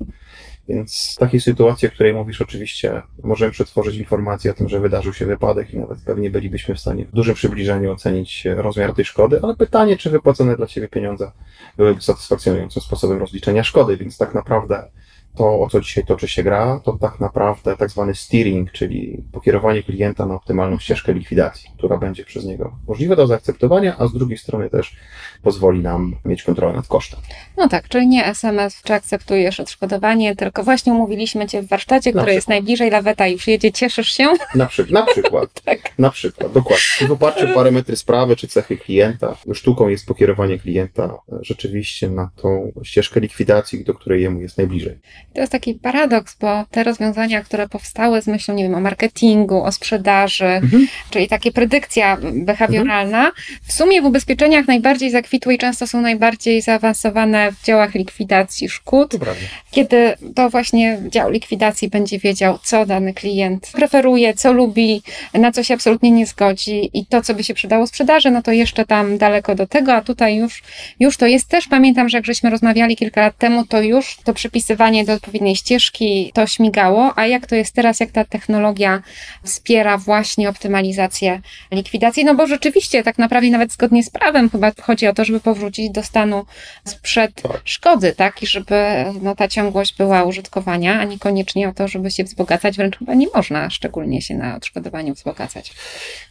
Więc 0.68 1.14
w 1.16 1.18
takiej 1.18 1.40
sytuacji, 1.40 1.88
o 1.88 1.90
której 1.90 2.14
mówisz, 2.14 2.42
oczywiście 2.42 3.02
możemy 3.22 3.52
przetworzyć 3.52 3.96
informację 3.96 4.50
o 4.50 4.54
tym, 4.54 4.68
że 4.68 4.80
wydarzył 4.80 5.12
się 5.12 5.26
wypadek 5.26 5.74
i 5.74 5.78
nawet 5.78 5.98
pewnie 6.00 6.30
bylibyśmy 6.30 6.74
w 6.74 6.80
stanie 6.80 7.04
w 7.04 7.12
dużym 7.12 7.34
przybliżeniu 7.34 7.92
ocenić 7.92 8.44
rozmiar 8.44 8.94
tej 8.94 9.04
szkody, 9.04 9.40
ale 9.42 9.56
pytanie, 9.56 9.96
czy 9.96 10.10
wypłacone 10.10 10.56
dla 10.56 10.66
Ciebie 10.66 10.88
pieniądze 10.88 11.32
byłyby 11.76 12.00
satysfakcjonującym 12.00 12.82
sposobem 12.82 13.18
rozliczenia 13.18 13.64
szkody, 13.64 13.96
więc 13.96 14.18
tak 14.18 14.34
naprawdę 14.34 14.90
to, 15.36 15.60
o 15.60 15.68
co 15.70 15.80
dzisiaj 15.80 16.04
toczy 16.04 16.28
się 16.28 16.42
gra, 16.42 16.80
to 16.84 16.92
tak 16.92 17.20
naprawdę 17.20 17.76
tak 17.76 17.90
zwany 17.90 18.14
steering, 18.14 18.72
czyli 18.72 19.22
pokierowanie 19.32 19.82
klienta 19.82 20.26
na 20.26 20.34
optymalną 20.34 20.78
ścieżkę 20.78 21.14
likwidacji, 21.14 21.70
która 21.78 21.98
będzie 21.98 22.24
przez 22.24 22.44
niego 22.44 22.72
możliwa 22.88 23.16
do 23.16 23.26
zaakceptowania, 23.26 23.96
a 23.98 24.06
z 24.06 24.12
drugiej 24.12 24.38
strony 24.38 24.70
też 24.70 24.96
pozwoli 25.42 25.80
nam 25.80 26.16
mieć 26.24 26.42
kontrolę 26.42 26.72
nad 26.72 26.86
kosztem. 26.86 27.20
No 27.56 27.68
tak, 27.68 27.88
czyli 27.88 28.08
nie 28.08 28.26
SMS, 28.26 28.82
czy 28.82 28.94
akceptujesz 28.94 29.60
odszkodowanie, 29.60 30.36
tylko 30.36 30.62
właśnie 30.62 30.92
umówiliśmy 30.92 31.46
Cię 31.46 31.62
w 31.62 31.68
warsztacie, 31.68 32.12
który 32.12 32.34
jest 32.34 32.48
najbliżej 32.48 32.90
laweta 32.90 33.26
i 33.26 33.36
przyjedzie, 33.36 33.72
cieszysz 33.72 34.12
się? 34.12 34.32
Na, 34.54 34.66
przy, 34.66 34.92
na 34.92 35.02
przykład. 35.02 35.60
tak. 35.64 35.78
Na 35.98 36.10
przykład, 36.10 36.52
dokładnie. 36.52 36.82
I 37.00 37.12
o 37.50 37.54
parametry 37.54 37.96
sprawy, 37.96 38.36
czy 38.36 38.48
cechy 38.48 38.76
klienta, 38.76 39.36
sztuką 39.52 39.88
jest 39.88 40.06
pokierowanie 40.06 40.58
klienta 40.58 41.18
rzeczywiście 41.40 42.10
na 42.10 42.30
tą 42.36 42.72
ścieżkę 42.82 43.20
likwidacji, 43.20 43.84
do 43.84 43.94
której 43.94 44.22
jemu 44.22 44.40
jest 44.40 44.58
najbliżej. 44.58 44.98
To 45.34 45.40
jest 45.40 45.52
taki 45.52 45.74
paradoks, 45.74 46.36
bo 46.40 46.64
te 46.70 46.84
rozwiązania, 46.84 47.40
które 47.40 47.68
powstały 47.68 48.22
z 48.22 48.26
myślą, 48.26 48.54
nie 48.54 48.62
wiem, 48.62 48.74
o 48.74 48.80
marketingu, 48.80 49.62
o 49.64 49.72
sprzedaży, 49.72 50.44
mhm. 50.44 50.86
czyli 51.10 51.28
takie 51.28 51.52
predykcja 51.52 52.18
behawioralna, 52.32 53.18
mhm. 53.18 53.32
w 53.62 53.72
sumie 53.72 54.02
w 54.02 54.04
ubezpieczeniach 54.04 54.66
najbardziej 54.66 55.10
zakwitły 55.10 55.54
i 55.54 55.58
często 55.58 55.86
są 55.86 56.00
najbardziej 56.00 56.62
zaawansowane 56.62 57.52
w 57.52 57.64
działach 57.64 57.94
likwidacji 57.94 58.68
szkód, 58.68 59.10
to 59.10 59.26
kiedy 59.70 60.14
to 60.34 60.50
właśnie 60.50 60.98
dział 61.08 61.30
likwidacji 61.30 61.88
będzie 61.88 62.18
wiedział, 62.18 62.58
co 62.62 62.86
dany 62.86 63.14
klient 63.14 63.70
preferuje, 63.72 64.34
co 64.34 64.52
lubi, 64.52 65.02
na 65.34 65.52
co 65.52 65.62
się 65.62 65.74
absolutnie 65.74 66.10
nie 66.10 66.26
zgodzi 66.26 66.90
i 66.94 67.06
to, 67.06 67.22
co 67.22 67.34
by 67.34 67.44
się 67.44 67.54
przydało 67.54 67.86
sprzedaży, 67.86 68.30
no 68.30 68.42
to 68.42 68.52
jeszcze 68.52 68.84
tam 68.84 69.18
daleko 69.18 69.54
do 69.54 69.66
tego, 69.66 69.94
a 69.94 70.00
tutaj 70.00 70.36
już, 70.36 70.62
już 71.00 71.16
to 71.16 71.26
jest 71.26 71.48
też, 71.48 71.68
pamiętam, 71.68 72.08
że 72.08 72.18
jak 72.18 72.26
żeśmy 72.26 72.50
rozmawiali 72.50 72.96
kilka 72.96 73.20
lat 73.20 73.38
temu, 73.38 73.66
to 73.66 73.82
już 73.82 74.16
to 74.24 74.34
przypisywanie 74.34 75.04
do 75.04 75.11
odpowiedniej 75.14 75.56
ścieżki 75.56 76.32
to 76.34 76.46
śmigało, 76.46 77.12
a 77.16 77.26
jak 77.26 77.46
to 77.46 77.54
jest 77.54 77.74
teraz, 77.74 78.00
jak 78.00 78.10
ta 78.10 78.24
technologia 78.24 79.02
wspiera 79.44 79.98
właśnie 79.98 80.48
optymalizację 80.48 81.40
likwidacji, 81.72 82.24
no 82.24 82.34
bo 82.34 82.46
rzeczywiście 82.46 83.02
tak 83.02 83.18
naprawdę 83.18 83.50
nawet 83.50 83.72
zgodnie 83.72 84.02
z 84.02 84.10
prawem 84.10 84.50
chyba 84.50 84.72
chodzi 84.82 85.06
o 85.06 85.14
to, 85.14 85.24
żeby 85.24 85.40
powrócić 85.40 85.90
do 85.90 86.02
stanu 86.02 86.44
sprzed 86.84 87.42
tak. 87.42 87.60
szkody, 87.64 88.14
tak, 88.16 88.42
i 88.42 88.46
żeby 88.46 88.74
no, 89.22 89.34
ta 89.34 89.48
ciągłość 89.48 89.96
była 89.96 90.24
użytkowania, 90.24 91.00
a 91.00 91.04
niekoniecznie 91.04 91.68
o 91.68 91.72
to, 91.72 91.88
żeby 91.88 92.10
się 92.10 92.24
wzbogacać, 92.24 92.76
wręcz 92.76 92.98
chyba 92.98 93.14
nie 93.14 93.26
można 93.34 93.70
szczególnie 93.70 94.22
się 94.22 94.34
na 94.34 94.56
odszkodowaniu 94.56 95.14
wzbogacać. 95.14 95.72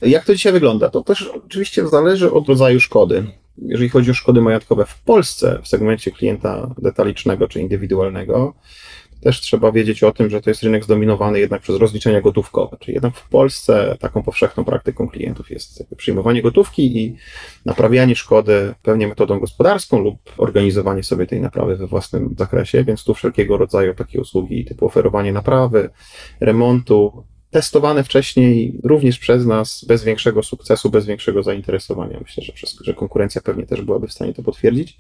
Jak 0.02 0.26
to 0.26 0.36
dzisiaj 0.36 0.54
wygląda? 0.54 0.90
To 0.90 1.02
też 1.02 1.32
oczywiście 1.46 1.88
zależy 1.88 2.32
od 2.32 2.48
rodzaju 2.48 2.80
szkody 2.80 3.24
jeżeli 3.62 3.90
chodzi 3.90 4.12
o 4.12 4.14
szkody 4.14 4.42
majątkowe 4.42 4.86
w 4.86 5.02
Polsce, 5.02 5.60
w 5.64 5.68
segmencie 5.68 6.12
klienta 6.12 6.74
detalicznego 6.78 7.48
czy 7.48 7.62
indywidualnego, 7.62 8.54
też 9.22 9.42
trzeba 9.42 9.72
wiedzieć 9.72 10.04
o 10.04 10.12
tym, 10.12 10.30
że 10.30 10.42
to 10.42 10.50
jest 10.50 10.64
rynek 10.64 10.84
zdominowany 10.84 11.40
jednak 11.40 11.62
przez 11.62 11.76
rozliczenia 11.76 12.22
gotówkowe. 12.22 12.78
Czyli 12.80 12.94
jednak 12.94 13.16
w 13.16 13.30
Polsce 13.30 13.98
taką 14.00 14.24
powszechną 14.24 14.66
praktyką 14.66 15.08
klientów 15.08 15.52
jest 15.52 15.84
przyjmowanie 15.98 16.42
gotówki 16.42 16.98
i 16.98 17.16
naprawianie 17.66 18.16
szkody 18.16 18.74
pewnie 18.82 19.08
metodą 19.08 19.40
gospodarską 19.40 20.00
lub 20.00 20.18
organizowanie 20.38 21.04
sobie 21.04 21.28
tej 21.28 21.42
naprawy 21.42 21.76
we 21.76 21.88
własnym 21.88 22.36
zakresie, 22.38 22.84
więc 22.84 23.04
tu 23.04 23.14
wszelkiego 23.14 23.58
rodzaju 23.58 23.94
takie 23.94 24.22
usługi 24.22 24.66
typu 24.66 24.86
oferowanie 24.86 25.34
naprawy, 25.34 25.90
remontu, 26.40 27.24
testowane 27.52 28.04
wcześniej 28.04 28.80
również 28.84 29.20
przez 29.20 29.46
nas 29.46 29.86
bez 29.86 30.04
większego 30.04 30.44
sukcesu, 30.44 30.90
bez 30.90 31.06
większego 31.06 31.44
zainteresowania. 31.44 32.20
Myślę, 32.22 32.44
że, 32.44 32.54
przez, 32.54 32.78
że 32.82 32.94
konkurencja 32.94 33.42
pewnie 33.42 33.66
też 33.66 33.82
byłaby 33.82 34.08
w 34.08 34.14
stanie 34.14 34.34
to 34.34 34.44
potwierdzić. 34.44 34.98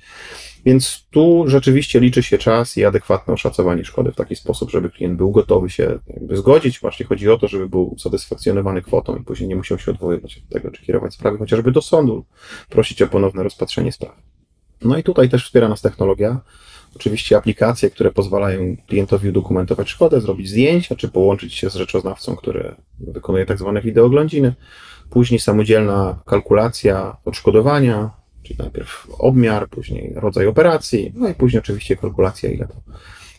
Więc 0.66 1.06
tu 1.12 1.44
rzeczywiście 1.48 2.00
liczy 2.00 2.24
się 2.24 2.38
czas 2.38 2.78
i 2.78 2.86
adekwatne 2.86 3.34
oszacowanie 3.34 3.86
szkody 3.86 4.12
w 4.12 4.16
taki 4.16 4.36
sposób, 4.36 4.72
żeby 4.72 4.90
klient 4.90 5.18
był 5.18 5.32
gotowy 5.32 5.70
się 5.70 6.00
zgodzić. 6.32 6.80
Właśnie 6.80 7.06
chodzi 7.06 7.30
o 7.30 7.38
to, 7.38 7.48
żeby 7.48 7.70
był 7.70 7.96
satysfakcjonowany 8.00 8.82
kwotą 8.82 9.16
i 9.16 9.24
później 9.24 9.50
nie 9.50 9.56
musiał 9.56 9.80
się 9.80 9.92
odwoływać 9.92 10.38
od 10.38 10.50
tego, 10.50 10.72
czy 10.72 10.86
kierować 10.86 11.14
sprawy 11.14 11.38
chociażby 11.38 11.72
do 11.72 11.82
sądu, 11.82 12.26
prosić 12.70 13.02
o 13.02 13.08
ponowne 13.08 13.44
rozpatrzenie 13.44 13.92
sprawy. 13.92 14.22
No 14.82 14.98
i 14.98 15.04
tutaj 15.04 15.30
też 15.30 15.46
wspiera 15.46 15.70
nas 15.70 15.82
technologia. 15.82 16.42
Oczywiście 16.96 17.38
aplikacje, 17.38 17.90
które 17.90 18.12
pozwalają 18.12 18.76
klientowi 18.88 19.30
udokumentować 19.30 19.90
szkodę, 19.90 20.22
zrobić 20.22 20.50
zdjęcia, 20.50 20.96
czy 20.96 21.10
połączyć 21.10 21.54
się 21.54 21.70
z 21.70 21.76
rzeczoznawcą, 21.76 22.36
który 22.36 22.76
wykonuje 23.00 23.46
tak 23.46 23.58
zwane 23.58 23.82
wideooglądziny. 23.82 24.54
Później 25.10 25.40
samodzielna 25.40 26.20
kalkulacja 26.26 27.18
odszkodowania, 27.26 28.10
czyli 28.44 28.60
najpierw 28.60 29.08
obmiar, 29.20 29.70
później 29.70 30.14
rodzaj 30.16 30.48
operacji, 30.48 31.12
no 31.16 31.30
i 31.30 31.34
później 31.34 31.60
oczywiście 31.60 31.96
kalkulacja, 31.96 32.50
ile, 32.50 32.68
to, 32.68 32.76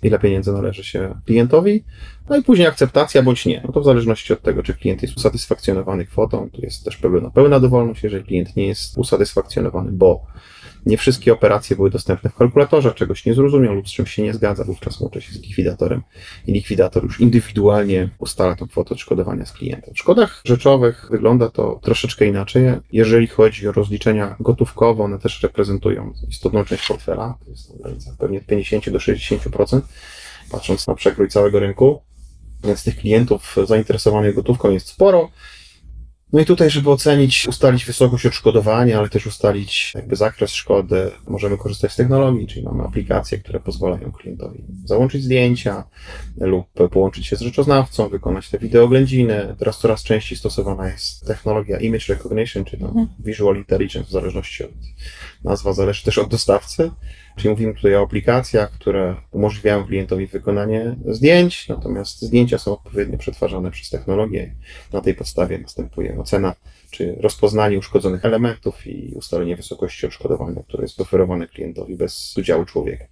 ile 0.02 0.18
pieniędzy 0.18 0.52
należy 0.52 0.84
się 0.84 1.14
klientowi, 1.26 1.84
no 2.28 2.36
i 2.36 2.42
później 2.42 2.68
akceptacja 2.68 3.22
bądź 3.22 3.46
nie. 3.46 3.62
No 3.66 3.72
to 3.72 3.80
w 3.80 3.84
zależności 3.84 4.32
od 4.32 4.42
tego, 4.42 4.62
czy 4.62 4.74
klient 4.74 5.02
jest 5.02 5.16
usatysfakcjonowany 5.16 6.06
kwotą, 6.06 6.50
tu 6.52 6.62
jest 6.62 6.84
też 6.84 6.96
pełna, 6.96 7.30
pełna 7.30 7.60
dowolność, 7.60 8.02
jeżeli 8.02 8.24
klient 8.24 8.56
nie 8.56 8.66
jest 8.66 8.98
usatysfakcjonowany, 8.98 9.92
bo 9.92 10.26
nie 10.86 10.96
wszystkie 10.96 11.32
operacje 11.32 11.76
były 11.76 11.90
dostępne 11.90 12.30
w 12.30 12.34
kalkulatorze, 12.34 12.94
czegoś 12.94 13.26
nie 13.26 13.34
zrozumiał 13.34 13.74
lub 13.74 13.88
z 13.88 13.92
czymś 13.92 14.14
się 14.14 14.22
nie 14.22 14.34
zgadza, 14.34 14.64
wówczas 14.64 15.00
łączy 15.00 15.20
się 15.20 15.32
z 15.32 15.42
likwidatorem 15.42 16.02
i 16.46 16.52
likwidator 16.52 17.04
już 17.04 17.20
indywidualnie 17.20 18.08
ustala 18.18 18.56
tą 18.56 18.68
kwotę 18.68 18.94
odszkodowania 18.94 19.46
z 19.46 19.52
klientem. 19.52 19.94
W 19.94 19.98
szkodach 19.98 20.40
rzeczowych 20.44 21.06
wygląda 21.10 21.50
to 21.50 21.80
troszeczkę 21.82 22.26
inaczej. 22.26 22.64
Jeżeli 22.92 23.26
chodzi 23.26 23.68
o 23.68 23.72
rozliczenia 23.72 24.36
gotówkowe, 24.40 25.02
one 25.02 25.18
też 25.18 25.42
reprezentują 25.42 26.12
istotną 26.28 26.64
część 26.64 26.88
portfela, 26.88 27.38
to 27.82 27.88
jest 27.88 28.18
pewnie 28.18 28.38
od 28.38 28.46
50 28.46 28.90
do 28.90 28.98
60%, 28.98 29.80
patrząc 30.50 30.86
na 30.86 30.94
przekrój 30.94 31.28
całego 31.28 31.60
rynku. 31.60 32.02
Więc 32.64 32.84
tych 32.84 32.96
klientów 32.96 33.56
zainteresowanych 33.64 34.34
gotówką 34.34 34.70
jest 34.70 34.88
sporo. 34.88 35.30
No 36.32 36.40
i 36.40 36.44
tutaj, 36.44 36.70
żeby 36.70 36.90
ocenić, 36.90 37.48
ustalić 37.48 37.84
wysokość 37.84 38.26
odszkodowania, 38.26 38.98
ale 38.98 39.08
też 39.08 39.26
ustalić 39.26 39.92
jakby 39.94 40.16
zakres 40.16 40.52
szkody, 40.52 41.10
możemy 41.28 41.58
korzystać 41.58 41.92
z 41.92 41.96
technologii, 41.96 42.46
czyli 42.46 42.62
mamy 42.62 42.84
aplikacje, 42.84 43.38
które 43.38 43.60
pozwalają 43.60 44.12
klientowi 44.12 44.64
załączyć 44.84 45.24
zdjęcia 45.24 45.84
lub 46.36 46.66
połączyć 46.90 47.26
się 47.26 47.36
z 47.36 47.40
rzeczoznawcą, 47.40 48.08
wykonać 48.08 48.50
te 48.50 48.58
wideooględziny. 48.58 49.56
Teraz 49.58 49.78
coraz 49.78 50.02
częściej 50.02 50.38
stosowana 50.38 50.88
jest 50.88 51.26
technologia 51.26 51.78
image 51.78 52.04
recognition, 52.08 52.64
czyli 52.64 52.82
no 52.82 53.06
visual 53.18 53.56
intelligence, 53.56 54.08
w 54.08 54.12
zależności 54.12 54.64
od 54.64 54.70
nazwa 55.44 55.72
zależy 55.72 56.04
też 56.04 56.18
od 56.18 56.28
dostawcy. 56.28 56.90
Czyli 57.36 57.50
mówimy 57.50 57.74
tutaj 57.74 57.96
o 57.96 58.02
aplikacjach, 58.02 58.70
które 58.70 59.16
umożliwiają 59.30 59.84
klientowi 59.84 60.26
wykonanie 60.26 60.96
zdjęć, 61.06 61.68
natomiast 61.68 62.22
zdjęcia 62.22 62.58
są 62.58 62.72
odpowiednio 62.72 63.18
przetwarzane 63.18 63.70
przez 63.70 63.90
technologię. 63.90 64.54
Na 64.92 65.00
tej 65.00 65.14
podstawie 65.14 65.58
następuje 65.58 66.18
ocena 66.18 66.54
czy 66.90 67.16
rozpoznanie 67.20 67.78
uszkodzonych 67.78 68.24
elementów 68.24 68.86
i 68.86 69.12
ustalenie 69.14 69.56
wysokości 69.56 70.06
odszkodowania, 70.06 70.62
które 70.62 70.84
jest 70.84 71.00
oferowane 71.00 71.48
klientowi 71.48 71.96
bez 71.96 72.34
udziału 72.38 72.64
człowieka. 72.64 73.04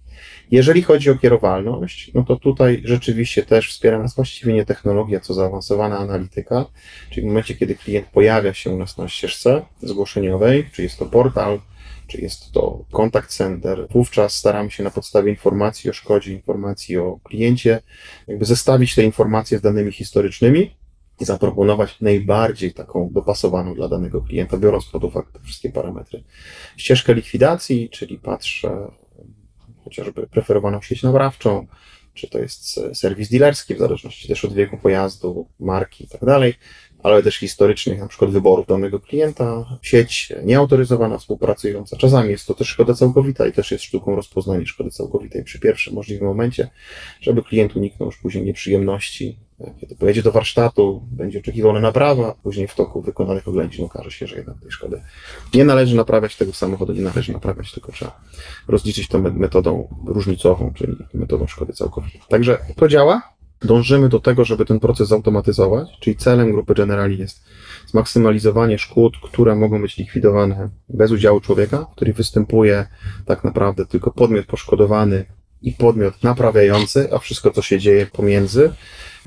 Jeżeli 0.51 0.81
chodzi 0.81 1.09
o 1.09 1.15
kierowalność, 1.15 2.11
no 2.13 2.23
to 2.23 2.35
tutaj 2.35 2.81
rzeczywiście 2.85 3.43
też 3.43 3.69
wspiera 3.69 3.99
nas 3.99 4.15
właściwie 4.15 4.53
nie 4.53 4.65
technologia, 4.65 5.19
co 5.19 5.33
zaawansowana 5.33 5.97
analityka, 5.97 6.65
czyli 7.09 7.21
w 7.21 7.25
momencie, 7.27 7.55
kiedy 7.55 7.75
klient 7.75 8.07
pojawia 8.07 8.53
się 8.53 8.69
u 8.69 8.77
nas 8.77 8.97
na 8.97 9.07
ścieżce 9.07 9.61
zgłoszeniowej, 9.81 10.69
czy 10.73 10.83
jest 10.83 10.99
to 10.99 11.05
portal, 11.05 11.59
czy 12.11 12.21
jest 12.21 12.51
to 12.51 12.85
kontakt 12.91 13.29
center. 13.29 13.87
Wówczas 13.89 14.33
staramy 14.33 14.71
się 14.71 14.83
na 14.83 14.91
podstawie 14.91 15.31
informacji 15.31 15.89
o 15.89 15.93
szkodzie, 15.93 16.33
informacji 16.33 16.97
o 16.97 17.19
kliencie, 17.23 17.81
jakby 18.27 18.45
zestawić 18.45 18.95
te 18.95 19.03
informacje 19.03 19.57
z 19.57 19.61
danymi 19.61 19.91
historycznymi 19.91 20.75
i 21.19 21.25
zaproponować 21.25 22.01
najbardziej 22.01 22.73
taką 22.73 23.09
dopasowaną 23.11 23.75
dla 23.75 23.87
danego 23.87 24.21
klienta, 24.21 24.57
biorąc 24.57 24.85
pod 24.85 25.03
uwagę 25.03 25.27
te 25.33 25.39
wszystkie 25.39 25.69
parametry. 25.69 26.23
Ścieżkę 26.77 27.13
likwidacji, 27.13 27.89
czyli 27.89 28.19
patrzę 28.19 28.91
chociażby 29.83 30.27
preferowaną 30.27 30.81
sieć 30.81 31.03
naprawczą, 31.03 31.67
czy 32.13 32.29
to 32.29 32.39
jest 32.39 32.79
serwis 32.93 33.29
dealerski, 33.29 33.75
w 33.75 33.79
zależności 33.79 34.27
też 34.27 34.45
od 34.45 34.53
wieku 34.53 34.77
pojazdu, 34.77 35.47
marki 35.59 36.03
i 36.03 36.07
tak 36.07 36.25
dalej, 36.25 36.53
ale 37.03 37.23
też 37.23 37.37
historycznych, 37.37 37.99
na 37.99 38.07
przykład 38.07 38.31
wyborów 38.31 38.67
danego 38.67 38.99
klienta, 38.99 39.77
sieć 39.81 40.33
nieautoryzowana, 40.43 41.17
współpracująca. 41.17 41.97
Czasami 41.97 42.29
jest 42.29 42.47
to 42.47 42.53
też 42.53 42.67
szkoda 42.67 42.93
całkowita 42.93 43.47
i 43.47 43.51
też 43.51 43.71
jest 43.71 43.83
sztuką 43.83 44.15
rozpoznania 44.15 44.65
szkody 44.65 44.91
całkowitej 44.91 45.43
przy 45.43 45.59
pierwszym 45.59 45.93
możliwym 45.93 46.27
momencie, 46.27 46.69
żeby 47.21 47.43
klient 47.43 47.75
uniknął 47.75 48.09
już 48.09 48.17
później 48.17 48.45
nieprzyjemności 48.45 49.39
kiedy 49.79 49.95
pojedzie 49.95 50.23
do 50.23 50.31
warsztatu, 50.31 51.03
będzie 51.11 51.39
oczekiwał 51.39 51.73
na 51.73 51.79
naprawę, 51.79 52.33
później 52.43 52.67
w 52.67 52.75
toku 52.75 53.01
wykonanych 53.01 53.47
oględzin 53.47 53.85
okaże 53.85 54.11
się, 54.11 54.27
że 54.27 54.35
jednak 54.35 54.59
tej 54.59 54.71
szkody 54.71 55.01
nie 55.53 55.65
należy 55.65 55.95
naprawiać 55.95 56.35
tego 56.35 56.53
samochodu, 56.53 56.93
nie 56.93 57.01
należy 57.01 57.33
naprawiać, 57.33 57.71
tylko 57.71 57.91
trzeba 57.91 58.21
rozliczyć 58.67 59.07
to 59.07 59.19
metodą 59.19 59.87
różnicową, 60.05 60.73
czyli 60.73 60.95
metodą 61.13 61.47
szkody 61.47 61.73
całkowitej. 61.73 62.21
Także 62.29 62.57
to 62.75 62.87
działa. 62.87 63.21
Dążymy 63.61 64.09
do 64.09 64.19
tego, 64.19 64.45
żeby 64.45 64.65
ten 64.65 64.79
proces 64.79 65.07
zautomatyzować, 65.07 65.89
czyli 65.99 66.15
celem 66.15 66.51
grupy 66.51 66.73
Generali 66.73 67.17
jest 67.17 67.43
zmaksymalizowanie 67.87 68.79
szkód, 68.79 69.13
które 69.23 69.55
mogą 69.55 69.81
być 69.81 69.97
likwidowane 69.97 70.69
bez 70.89 71.11
udziału 71.11 71.41
człowieka, 71.41 71.85
który 71.95 72.13
występuje 72.13 72.87
tak 73.25 73.43
naprawdę 73.43 73.85
tylko 73.85 74.11
podmiot 74.11 74.45
poszkodowany 74.45 75.25
i 75.61 75.71
podmiot 75.71 76.23
naprawiający, 76.23 77.13
a 77.13 77.17
wszystko, 77.17 77.51
co 77.51 77.61
się 77.61 77.79
dzieje 77.79 78.05
pomiędzy, 78.05 78.73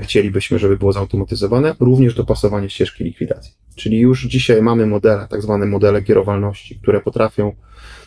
chcielibyśmy, 0.00 0.58
żeby 0.58 0.76
było 0.76 0.92
zautomatyzowane, 0.92 1.74
również 1.80 2.14
dopasowanie 2.14 2.70
ścieżki 2.70 3.04
likwidacji. 3.04 3.52
Czyli 3.74 4.00
już 4.00 4.26
dzisiaj 4.26 4.62
mamy 4.62 4.86
modele, 4.86 5.26
tak 5.30 5.42
zwane 5.42 5.66
modele 5.66 6.02
kierowalności, 6.02 6.78
które 6.82 7.00
potrafią 7.00 7.52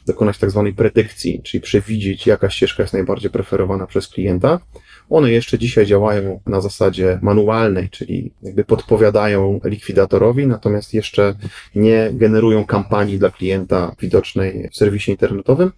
dokonać 0.08 0.38
tak 0.38 0.52
zwanej 0.52 0.74
predykcji, 0.74 1.42
czyli 1.44 1.62
przewidzieć, 1.62 2.28
jaka 2.28 2.50
ścieżka 2.50 2.84
jest 2.84 2.94
najbardziej 2.94 3.32
preferowana 3.32 3.88
przez 3.88 4.08
klienta. 4.08 4.60
One 5.10 5.32
jeszcze 5.32 5.60
dzisiaj 5.60 5.86
działają 5.86 6.40
na 6.46 6.62
zasadzie 6.62 7.20
manualnej, 7.22 7.90
czyli 7.90 8.32
jakby 8.44 8.64
podpowiadają 8.64 9.60
likwidatorowi, 9.64 10.48
natomiast 10.48 10.94
jeszcze 10.94 11.36
nie 11.76 12.10
generują 12.14 12.66
kampanii 12.66 13.20
dla 13.20 13.30
klienta 13.30 13.96
widocznej 14.02 14.70
w 14.72 14.78
serwisie 14.78 15.12
internetowym. 15.12 15.72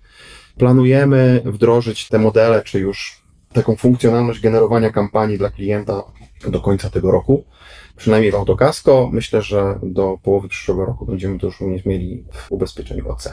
Planujemy 0.58 1.42
wdrożyć 1.46 2.08
te 2.08 2.20
modele, 2.20 2.62
czy 2.62 2.80
już 2.80 3.22
taką 3.54 3.76
funkcjonalność 3.76 4.40
generowania 4.40 4.90
kampanii 4.90 5.38
dla 5.38 5.50
klienta 5.50 6.04
do 6.48 6.60
końca 6.60 6.90
tego 6.90 7.12
roku. 7.12 7.44
Przynajmniej 8.00 8.32
w 8.32 8.36
Autokasko. 8.36 9.10
Myślę, 9.14 9.42
że 9.42 9.80
do 9.84 10.18
połowy 10.24 10.48
przyszłego 10.48 10.86
roku 10.86 11.06
będziemy 11.06 11.40
to 11.40 11.48
już 11.48 11.60
również 11.60 11.86
mieli 11.86 12.24
w 12.32 12.52
ubezpieczeniu 12.52 13.10
OC. 13.10 13.30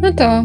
No 0.00 0.12
to 0.12 0.44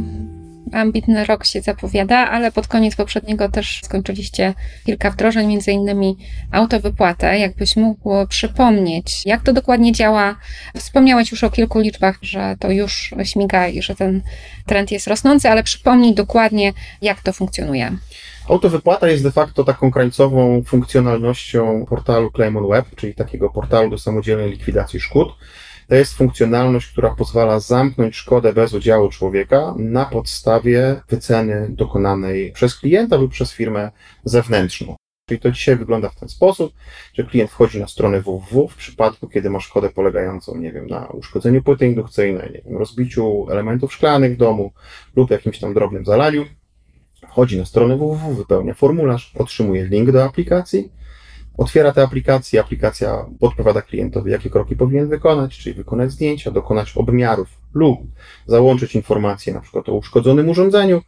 ambitny 0.74 1.25
rok 1.25 1.46
się 1.46 1.62
zapowiada, 1.62 2.18
ale 2.18 2.51
pod 2.51 2.68
koniec 2.68 2.96
poprzedniego 2.96 3.50
też 3.50 3.82
skończyliście 3.84 4.53
kilka 4.86 5.12
wdrożeń, 5.12 5.48
między 5.48 5.72
innymi 5.72 6.18
autowypłatę. 6.51 7.39
Jakbyś 7.39 7.75
mógł 7.75 8.27
przypomnieć, 8.30 9.25
jak 9.25 9.44
to 9.44 9.53
dokładnie 9.53 9.92
działa? 9.92 10.36
Wspomniałeś 10.77 11.32
już 11.32 11.44
o 11.44 11.50
kilku 11.50 11.80
liczbach, 11.80 12.18
że 12.22 12.56
to 12.60 12.72
już 12.72 13.13
śmiga 13.24 13.68
i 13.68 13.82
że 13.82 13.96
ten 13.96 14.22
trend 14.65 14.92
jest 14.92 15.08
rosnący, 15.08 15.50
ale 15.50 15.63
przypomnij 15.63 16.13
dokładnie, 16.13 16.74
jak 17.01 17.22
to 17.22 17.34
funkcjonuje. 17.34 17.92
Autowypłata 18.50 19.08
jest 19.08 19.24
de 19.24 19.32
facto 19.32 19.63
taką 19.63 19.92
krańcową 19.92 20.63
funkcjonalnością 20.63 21.86
portalu 21.89 22.32
Claim 22.32 22.58
on 22.58 22.68
Web, 22.70 22.86
czyli 22.96 23.15
takiego 23.15 23.50
portalu 23.50 23.89
do 23.89 23.98
samodzielnej 23.98 24.50
likwidacji 24.51 25.00
szkód. 25.00 25.27
To 25.94 25.98
jest 25.98 26.14
funkcjonalność, 26.14 26.92
która 26.92 27.16
pozwala 27.16 27.60
zamknąć 27.60 28.16
szkodę 28.16 28.54
bez 28.54 28.74
udziału 28.74 29.10
człowieka 29.10 29.74
na 29.78 30.06
podstawie 30.06 31.02
wyceny 31.10 31.68
dokonanej 31.70 32.52
przez 32.52 32.76
klienta 32.80 33.18
lub 33.18 33.32
przez 33.32 33.54
firmę 33.54 33.92
zewnętrzną. 34.24 34.96
Czyli 35.30 35.40
to 35.40 35.52
dzisiaj 35.52 35.76
wygląda 35.76 36.10
w 36.10 36.16
ten 36.16 36.30
sposób, 36.30 36.74
że 37.14 37.24
klient 37.24 37.52
wchodzi 37.52 37.80
na 37.80 37.88
stronę 37.88 38.22
www 38.22 38.68
w 38.68 38.76
przypadku, 38.76 39.28
kiedy 39.28 39.50
ma 39.50 39.60
szkodę 39.60 39.90
polegającą, 39.90 40.58
nie 40.58 40.72
wiem, 40.72 40.88
na 40.88 41.08
uszkodzeniu 41.08 41.64
płyty 41.64 41.88
indukcyjnej, 41.88 42.52
nie 42.52 42.62
wiem, 42.66 42.78
rozbiciu 42.78 43.48
elementów 43.50 43.94
szklanych 43.94 44.34
w 44.34 44.38
domu 44.38 44.72
lub 45.16 45.32
jakimś 45.32 45.60
tam 45.60 45.74
drobnym 45.74 46.06
zalaniu. 46.06 46.46
Wchodzi 47.30 47.58
na 47.58 47.66
stronę 47.66 47.98
www, 47.98 48.36
wypełnia 48.36 48.74
formularz, 48.74 49.34
otrzymuje 49.36 49.86
link 49.86 50.12
do 50.12 50.24
aplikacji, 50.24 50.92
Otwiera 51.58 51.92
tę 51.92 52.04
aplikację, 52.04 52.60
aplikacja 52.60 53.26
podpowiada 53.40 53.82
klientowi, 53.82 54.32
jakie 54.32 54.50
kroki 54.50 54.76
powinien 54.76 55.10
wykonać, 55.10 55.58
czyli 55.58 55.76
wykonać 55.76 56.12
zdjęcia, 56.12 56.52
dokonać 56.52 56.98
obmiarów 56.98 57.48
lub 57.74 58.00
załączyć 58.46 58.96
informacje 58.96 59.54
na 59.54 59.62
przykład 59.62 59.89
o 59.89 59.94
uszkodzonym 59.94 60.50
urządzeniu. 60.50 61.02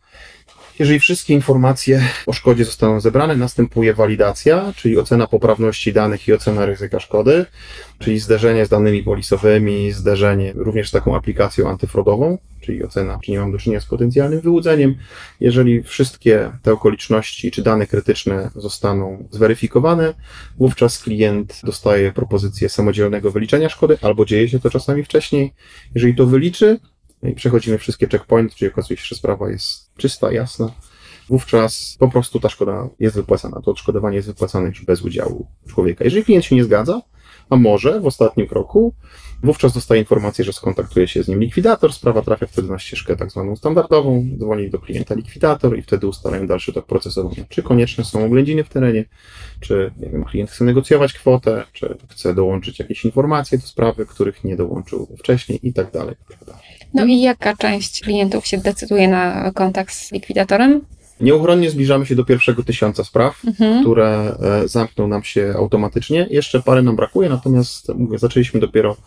Jeżeli 0.79 0.99
wszystkie 0.99 1.33
informacje 1.33 2.01
o 2.25 2.33
szkodzie 2.33 2.65
zostaną 2.65 2.99
zebrane, 2.99 3.35
następuje 3.35 3.93
walidacja, 3.93 4.73
czyli 4.75 4.97
ocena 4.97 5.27
poprawności 5.27 5.93
danych 5.93 6.27
i 6.27 6.33
ocena 6.33 6.65
ryzyka 6.65 6.99
szkody, 6.99 7.45
czyli 7.99 8.19
zderzenie 8.19 8.65
z 8.65 8.69
danymi 8.69 9.03
polisowymi, 9.03 9.91
zderzenie 9.91 10.53
również 10.55 10.89
z 10.89 10.91
taką 10.91 11.15
aplikacją 11.15 11.69
antyfrodową, 11.69 12.37
czyli 12.61 12.83
ocena, 12.83 13.19
czy 13.23 13.31
nie 13.31 13.39
mam 13.39 13.51
do 13.51 13.57
czynienia 13.57 13.81
z 13.81 13.85
potencjalnym 13.85 14.41
wyłudzeniem. 14.41 14.95
Jeżeli 15.39 15.83
wszystkie 15.83 16.51
te 16.61 16.73
okoliczności 16.73 17.51
czy 17.51 17.61
dane 17.61 17.87
krytyczne 17.87 18.51
zostaną 18.55 19.27
zweryfikowane, 19.31 20.13
wówczas 20.57 20.99
klient 20.99 21.61
dostaje 21.63 22.11
propozycję 22.11 22.69
samodzielnego 22.69 23.31
wyliczenia 23.31 23.69
szkody, 23.69 23.97
albo 24.01 24.25
dzieje 24.25 24.49
się 24.49 24.59
to 24.59 24.69
czasami 24.69 25.03
wcześniej. 25.03 25.53
Jeżeli 25.95 26.15
to 26.15 26.25
wyliczy, 26.25 26.79
i 27.29 27.35
przechodzimy 27.35 27.77
wszystkie 27.77 28.07
checkpointy, 28.07 28.55
czyli 28.55 28.71
okazuje 28.71 28.97
się, 28.97 29.05
że 29.05 29.15
sprawa 29.15 29.49
jest 29.49 29.95
czysta, 29.97 30.31
jasna, 30.31 30.71
wówczas 31.29 31.95
po 31.99 32.09
prostu 32.09 32.39
ta 32.39 32.49
szkoda 32.49 32.89
jest 32.99 33.15
wypłacana. 33.15 33.61
To 33.61 33.71
odszkodowanie 33.71 34.15
jest 34.15 34.27
wypłacane 34.27 34.67
już 34.67 34.85
bez 34.85 35.01
udziału 35.01 35.47
człowieka. 35.67 36.03
Jeżeli 36.03 36.25
klient 36.25 36.45
się 36.45 36.55
nie 36.55 36.63
zgadza, 36.63 37.01
a 37.49 37.55
może 37.55 37.99
w 37.99 38.05
ostatnim 38.05 38.47
kroku, 38.47 38.93
wówczas 39.43 39.73
dostaje 39.73 40.01
informację, 40.01 40.45
że 40.45 40.53
skontaktuje 40.53 41.07
się 41.07 41.23
z 41.23 41.27
nim 41.27 41.39
likwidator, 41.39 41.93
sprawa 41.93 42.21
trafia 42.21 42.47
wtedy 42.47 42.67
na 42.67 42.79
ścieżkę 42.79 43.15
tak 43.15 43.31
zwaną 43.31 43.55
standardową, 43.55 44.25
dzwoni 44.37 44.69
do 44.69 44.79
klienta 44.79 45.15
likwidator 45.15 45.77
i 45.77 45.81
wtedy 45.81 46.07
ustalają 46.07 46.47
dalszy 46.47 46.73
tok 46.73 46.85
procesowania. 46.85 47.45
Czy 47.49 47.63
konieczne 47.63 48.03
są 48.03 48.25
oględziny 48.25 48.63
w 48.63 48.69
terenie, 48.69 49.05
czy 49.59 49.91
nie 49.97 50.09
wiem, 50.09 50.23
klient 50.23 50.51
chce 50.51 50.65
negocjować 50.65 51.13
kwotę, 51.13 51.63
czy 51.73 51.97
chce 52.09 52.33
dołączyć 52.33 52.79
jakieś 52.79 53.05
informacje 53.05 53.57
do 53.57 53.67
sprawy, 53.67 54.05
których 54.05 54.43
nie 54.43 54.55
dołączył 54.55 55.15
wcześniej 55.19 55.59
i 55.67 55.73
tak 55.73 55.91
dalej. 55.91 56.15
No 56.95 57.05
i 57.05 57.21
jaka 57.21 57.55
część 57.55 58.01
klientów 58.01 58.47
się 58.47 58.57
decyduje 58.57 59.07
na 59.07 59.51
kontakt 59.51 59.93
z 59.93 60.11
likwidatorem? 60.11 60.81
Nieuchronnie 61.19 61.69
zbliżamy 61.69 62.05
się 62.05 62.15
do 62.15 62.25
pierwszego 62.25 62.63
tysiąca 62.63 63.03
spraw, 63.03 63.45
mhm. 63.45 63.81
które 63.81 64.35
e, 64.63 64.67
zamkną 64.67 65.07
nam 65.07 65.23
się 65.23 65.53
automatycznie. 65.57 66.27
Jeszcze 66.29 66.61
parę 66.61 66.81
nam 66.81 66.95
brakuje, 66.95 67.29
natomiast 67.29 67.89
mówię, 67.95 68.17
zaczęliśmy 68.17 68.59
dopiero 68.59 68.97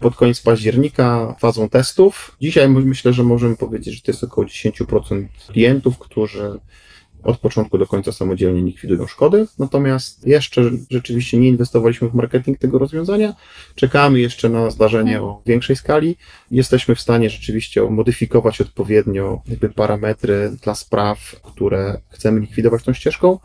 pod 0.00 0.16
koniec 0.16 0.40
października 0.40 1.34
fazą 1.38 1.68
testów. 1.68 2.36
Dzisiaj 2.40 2.68
myślę, 2.68 3.12
że 3.12 3.22
możemy 3.22 3.56
powiedzieć, 3.56 3.94
że 3.94 4.02
to 4.02 4.10
jest 4.10 4.24
około 4.24 4.46
10% 4.46 5.24
klientów, 5.48 5.98
którzy 5.98 6.50
od 7.24 7.38
początku 7.38 7.78
do 7.78 7.86
końca 7.86 8.12
samodzielnie 8.12 8.62
likwidują 8.62 9.06
szkody. 9.06 9.46
Natomiast 9.58 10.26
jeszcze 10.26 10.70
rzeczywiście 10.90 11.38
nie 11.38 11.48
inwestowaliśmy 11.48 12.08
w 12.08 12.14
marketing 12.14 12.58
tego 12.58 12.78
rozwiązania. 12.78 13.34
Czekamy 13.74 14.20
jeszcze 14.20 14.48
na 14.48 14.70
zdarzenie 14.70 15.22
o 15.22 15.42
większej 15.46 15.76
skali. 15.76 16.16
Jesteśmy 16.50 16.94
w 16.94 17.00
stanie 17.00 17.30
rzeczywiście 17.30 17.82
modyfikować 17.82 18.60
odpowiednio 18.60 19.42
jakby 19.48 19.68
parametry 19.68 20.56
dla 20.62 20.74
spraw, 20.74 21.40
które 21.42 22.00
chcemy 22.08 22.40
likwidować 22.40 22.84
tą 22.84 22.92
ścieżką. 22.92 23.38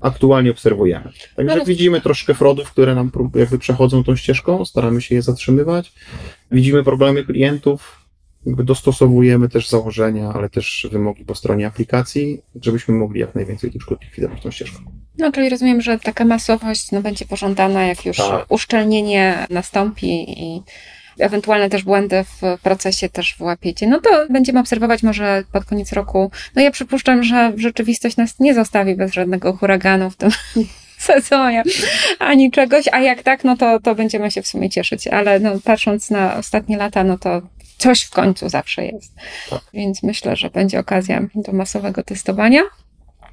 Aktualnie 0.00 0.50
obserwujemy. 0.50 1.12
Także 1.36 1.56
no, 1.56 1.64
widzimy 1.64 2.00
troszkę 2.00 2.34
frodów, 2.34 2.70
które 2.70 2.94
nam 2.94 3.10
jakby 3.34 3.58
przechodzą 3.58 4.04
tą 4.04 4.16
ścieżką, 4.16 4.64
staramy 4.64 5.02
się 5.02 5.14
je 5.14 5.22
zatrzymywać. 5.22 5.92
Widzimy 6.50 6.84
problemy 6.84 7.24
klientów, 7.24 8.03
jakby 8.46 8.64
dostosowujemy 8.64 9.48
też 9.48 9.68
założenia, 9.68 10.32
ale 10.34 10.50
też 10.50 10.86
wymogi 10.92 11.24
po 11.24 11.34
stronie 11.34 11.66
aplikacji, 11.66 12.42
żebyśmy 12.62 12.94
mogli 12.94 13.20
jak 13.20 13.34
najwięcej 13.34 13.70
tych 13.70 13.82
szkód 13.82 14.02
likwidować 14.02 14.42
tą 14.42 14.50
ścieżką. 14.50 14.78
No, 15.18 15.32
czyli 15.32 15.48
rozumiem, 15.48 15.80
że 15.80 15.98
taka 15.98 16.24
masowość 16.24 16.92
no, 16.92 17.02
będzie 17.02 17.24
pożądana, 17.24 17.86
jak 17.86 18.06
już 18.06 18.16
tak. 18.16 18.46
uszczelnienie 18.48 19.46
nastąpi 19.50 20.42
i 20.42 20.62
ewentualne 21.18 21.70
też 21.70 21.82
błędy 21.82 22.24
w 22.24 22.60
procesie 22.62 23.08
też 23.08 23.34
włapiecie. 23.38 23.86
No 23.86 24.00
to 24.00 24.26
będziemy 24.30 24.60
obserwować 24.60 25.02
może 25.02 25.44
pod 25.52 25.64
koniec 25.64 25.92
roku. 25.92 26.30
No 26.56 26.62
ja 26.62 26.70
przypuszczam, 26.70 27.22
że 27.22 27.52
rzeczywistość 27.56 28.16
nas 28.16 28.40
nie 28.40 28.54
zostawi 28.54 28.94
bez 28.94 29.12
żadnego 29.12 29.52
huraganu 29.52 30.10
w 30.10 30.16
tym 30.16 30.30
sezonie, 30.98 31.62
ani 32.18 32.50
czegoś, 32.50 32.84
a 32.92 33.00
jak 33.00 33.22
tak, 33.22 33.44
no 33.44 33.56
to, 33.56 33.80
to 33.80 33.94
będziemy 33.94 34.30
się 34.30 34.42
w 34.42 34.46
sumie 34.46 34.70
cieszyć, 34.70 35.06
ale 35.06 35.40
no, 35.40 35.52
patrząc 35.64 36.10
na 36.10 36.36
ostatnie 36.36 36.76
lata, 36.76 37.04
no 37.04 37.18
to 37.18 37.42
coś 37.78 38.02
w 38.02 38.10
końcu 38.10 38.48
zawsze 38.48 38.86
jest. 38.86 39.14
Tak. 39.50 39.60
Więc 39.74 40.02
myślę, 40.02 40.36
że 40.36 40.50
będzie 40.50 40.78
okazja 40.78 41.22
do 41.34 41.52
masowego 41.52 42.02
testowania. 42.02 42.62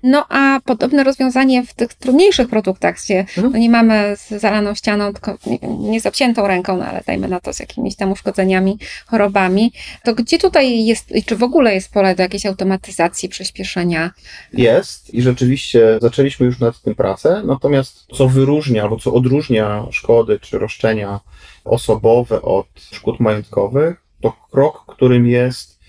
No 0.03 0.25
a 0.29 0.59
podobne 0.65 1.03
rozwiązanie 1.03 1.65
w 1.65 1.73
tych 1.73 1.93
trudniejszych 1.93 2.49
produktach, 2.49 2.95
gdzie 2.95 3.19
Mhm. 3.19 3.51
no 3.51 3.59
nie 3.59 3.69
mamy 3.69 4.15
z 4.17 4.41
zalaną 4.41 4.75
ścianą, 4.75 5.13
tylko 5.13 5.37
nie, 5.45 5.57
nie 5.67 6.01
zapciętą 6.01 6.47
ręką, 6.47 6.77
no 6.77 6.85
ale 6.85 7.01
dajmy 7.07 7.27
na 7.27 7.39
to 7.39 7.53
z 7.53 7.59
jakimiś 7.59 7.95
tam 7.95 8.11
uszkodzeniami, 8.11 8.77
chorobami, 9.05 9.73
to 10.03 10.15
gdzie 10.15 10.39
tutaj 10.39 10.85
jest, 10.85 11.13
czy 11.25 11.35
w 11.35 11.43
ogóle 11.43 11.73
jest 11.73 11.93
pole 11.93 12.15
do 12.15 12.23
jakiejś 12.23 12.45
automatyzacji, 12.45 13.29
przyspieszenia? 13.29 14.11
Jest 14.53 15.13
i 15.13 15.21
rzeczywiście 15.21 15.97
zaczęliśmy 16.01 16.45
już 16.45 16.59
nad 16.59 16.81
tym 16.81 16.95
pracę, 16.95 17.41
natomiast 17.45 18.05
co 18.13 18.27
wyróżnia 18.27 18.83
albo 18.83 18.99
co 18.99 19.13
odróżnia 19.13 19.85
szkody 19.91 20.39
czy 20.39 20.59
roszczenia 20.59 21.19
osobowe 21.65 22.41
od 22.41 22.67
szkód 22.91 23.19
majątkowych, 23.19 24.00
to 24.21 24.33
krok, 24.51 24.85
którym 24.87 25.27
jest 25.27 25.79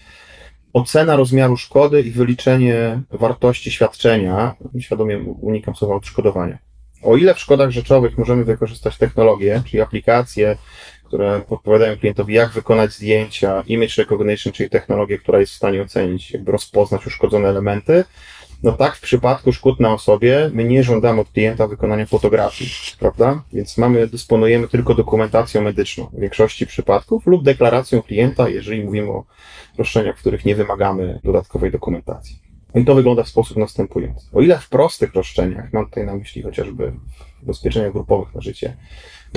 ocena 0.73 1.17
rozmiaru 1.17 1.57
szkody 1.57 2.01
i 2.01 2.11
wyliczenie 2.11 3.03
wartości 3.11 3.71
świadczenia. 3.71 4.55
Świadomie 4.81 5.19
unikam 5.19 5.75
słowa 5.75 5.95
odszkodowania. 5.95 6.59
O 7.03 7.17
ile 7.17 7.35
w 7.35 7.39
szkodach 7.39 7.71
rzeczowych 7.71 8.19
możemy 8.19 8.45
wykorzystać 8.45 8.99
technologie, 8.99 9.63
czyli 9.67 9.81
aplikacje, 9.81 10.57
które 11.05 11.41
podpowiadają 11.49 11.97
klientowi, 11.97 12.35
jak 12.35 12.51
wykonać 12.51 12.93
zdjęcia, 12.93 13.63
image 13.67 13.95
recognition, 13.99 14.53
czyli 14.53 14.71
technologię, 14.71 15.19
która 15.19 15.41
jest 15.41 15.53
w 15.53 15.57
stanie 15.57 15.83
ocenić, 15.83 16.31
jakby 16.31 16.53
rozpoznać 16.53 17.07
uszkodzone 17.07 17.49
elementy, 17.49 18.05
no 18.63 18.73
tak, 18.73 18.97
w 18.97 19.01
przypadku 19.01 19.53
szkód 19.53 19.81
na 19.81 19.93
osobie 19.93 20.51
my 20.53 20.65
nie 20.65 20.83
żądamy 20.83 21.21
od 21.21 21.31
klienta 21.31 21.67
wykonania 21.67 22.07
fotografii, 22.07 22.71
prawda? 22.99 23.43
Więc 23.53 23.79
mamy, 23.79 24.07
dysponujemy 24.07 24.69
tylko 24.69 24.95
dokumentacją 24.95 25.63
medyczną 25.63 26.11
w 26.13 26.21
większości 26.21 26.67
przypadków 26.67 27.27
lub 27.27 27.45
deklaracją 27.45 28.03
klienta, 28.03 28.49
jeżeli 28.49 28.85
mówimy 28.85 29.11
o 29.11 29.25
roszczeniach, 29.79 30.17
w 30.17 30.21
których 30.21 30.45
nie 30.45 30.55
wymagamy 30.55 31.21
dodatkowej 31.25 31.71
dokumentacji. 31.71 32.52
No 32.75 32.81
I 32.81 32.85
to 32.85 32.95
wygląda 32.95 33.23
w 33.23 33.29
sposób 33.29 33.57
następujący. 33.57 34.27
O 34.33 34.41
ile 34.41 34.59
w 34.59 34.69
prostych 34.69 35.15
roszczeniach, 35.15 35.73
mam 35.73 35.85
tutaj 35.85 36.07
na 36.07 36.15
myśli 36.15 36.43
chociażby 36.43 36.93
ubezpieczenia 37.43 37.91
grupowych 37.91 38.35
na 38.35 38.41
życie, 38.41 38.77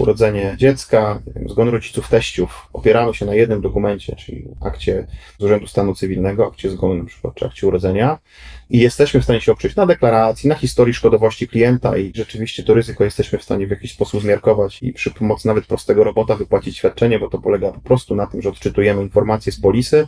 urodzenie 0.02 0.56
dziecka, 0.58 1.21
zgon 1.45 1.69
rodziców, 1.69 2.10
teściów, 2.10 2.69
opieramy 2.74 3.13
się 3.13 3.26
na 3.26 3.36
jednym 3.36 3.62
dokumencie, 3.62 4.15
czyli 4.15 4.45
akcie 4.62 5.08
z 5.39 5.43
Urzędu 5.43 5.67
Stanu 5.67 5.95
Cywilnego, 5.95 6.48
akcie 6.48 6.69
zgonu 6.69 6.95
na 6.95 7.06
przykład, 7.06 7.36
czy 7.36 7.45
akcie 7.45 7.67
urodzenia 7.67 8.19
i 8.69 8.80
jesteśmy 8.80 9.21
w 9.21 9.24
stanie 9.24 9.41
się 9.41 9.52
oprzeć 9.52 9.76
na 9.76 9.86
deklaracji, 9.86 10.50
na 10.50 10.56
historii 10.56 10.93
szkodowości 10.93 11.48
klienta 11.48 11.98
i 11.98 12.12
rzeczywiście 12.15 12.63
to 12.63 12.74
ryzyko 12.74 13.04
jesteśmy 13.04 13.39
w 13.39 13.43
stanie 13.43 13.67
w 13.67 13.69
jakiś 13.69 13.93
sposób 13.93 14.21
zmiarkować 14.21 14.84
i 14.84 14.93
przy 14.93 15.12
pomocy 15.12 15.48
nawet 15.48 15.65
prostego 15.65 16.04
robota 16.04 16.36
wypłacić 16.36 16.78
świadczenie, 16.78 17.19
bo 17.19 17.30
to 17.30 17.38
polega 17.38 17.71
po 17.71 17.82
prostu 17.82 18.15
na 18.15 18.28
tym, 18.28 18.41
że 18.41 18.50
odczytujemy 18.50 19.02
informacje 19.02 19.52
z 19.52 19.62
polisy, 19.62 20.08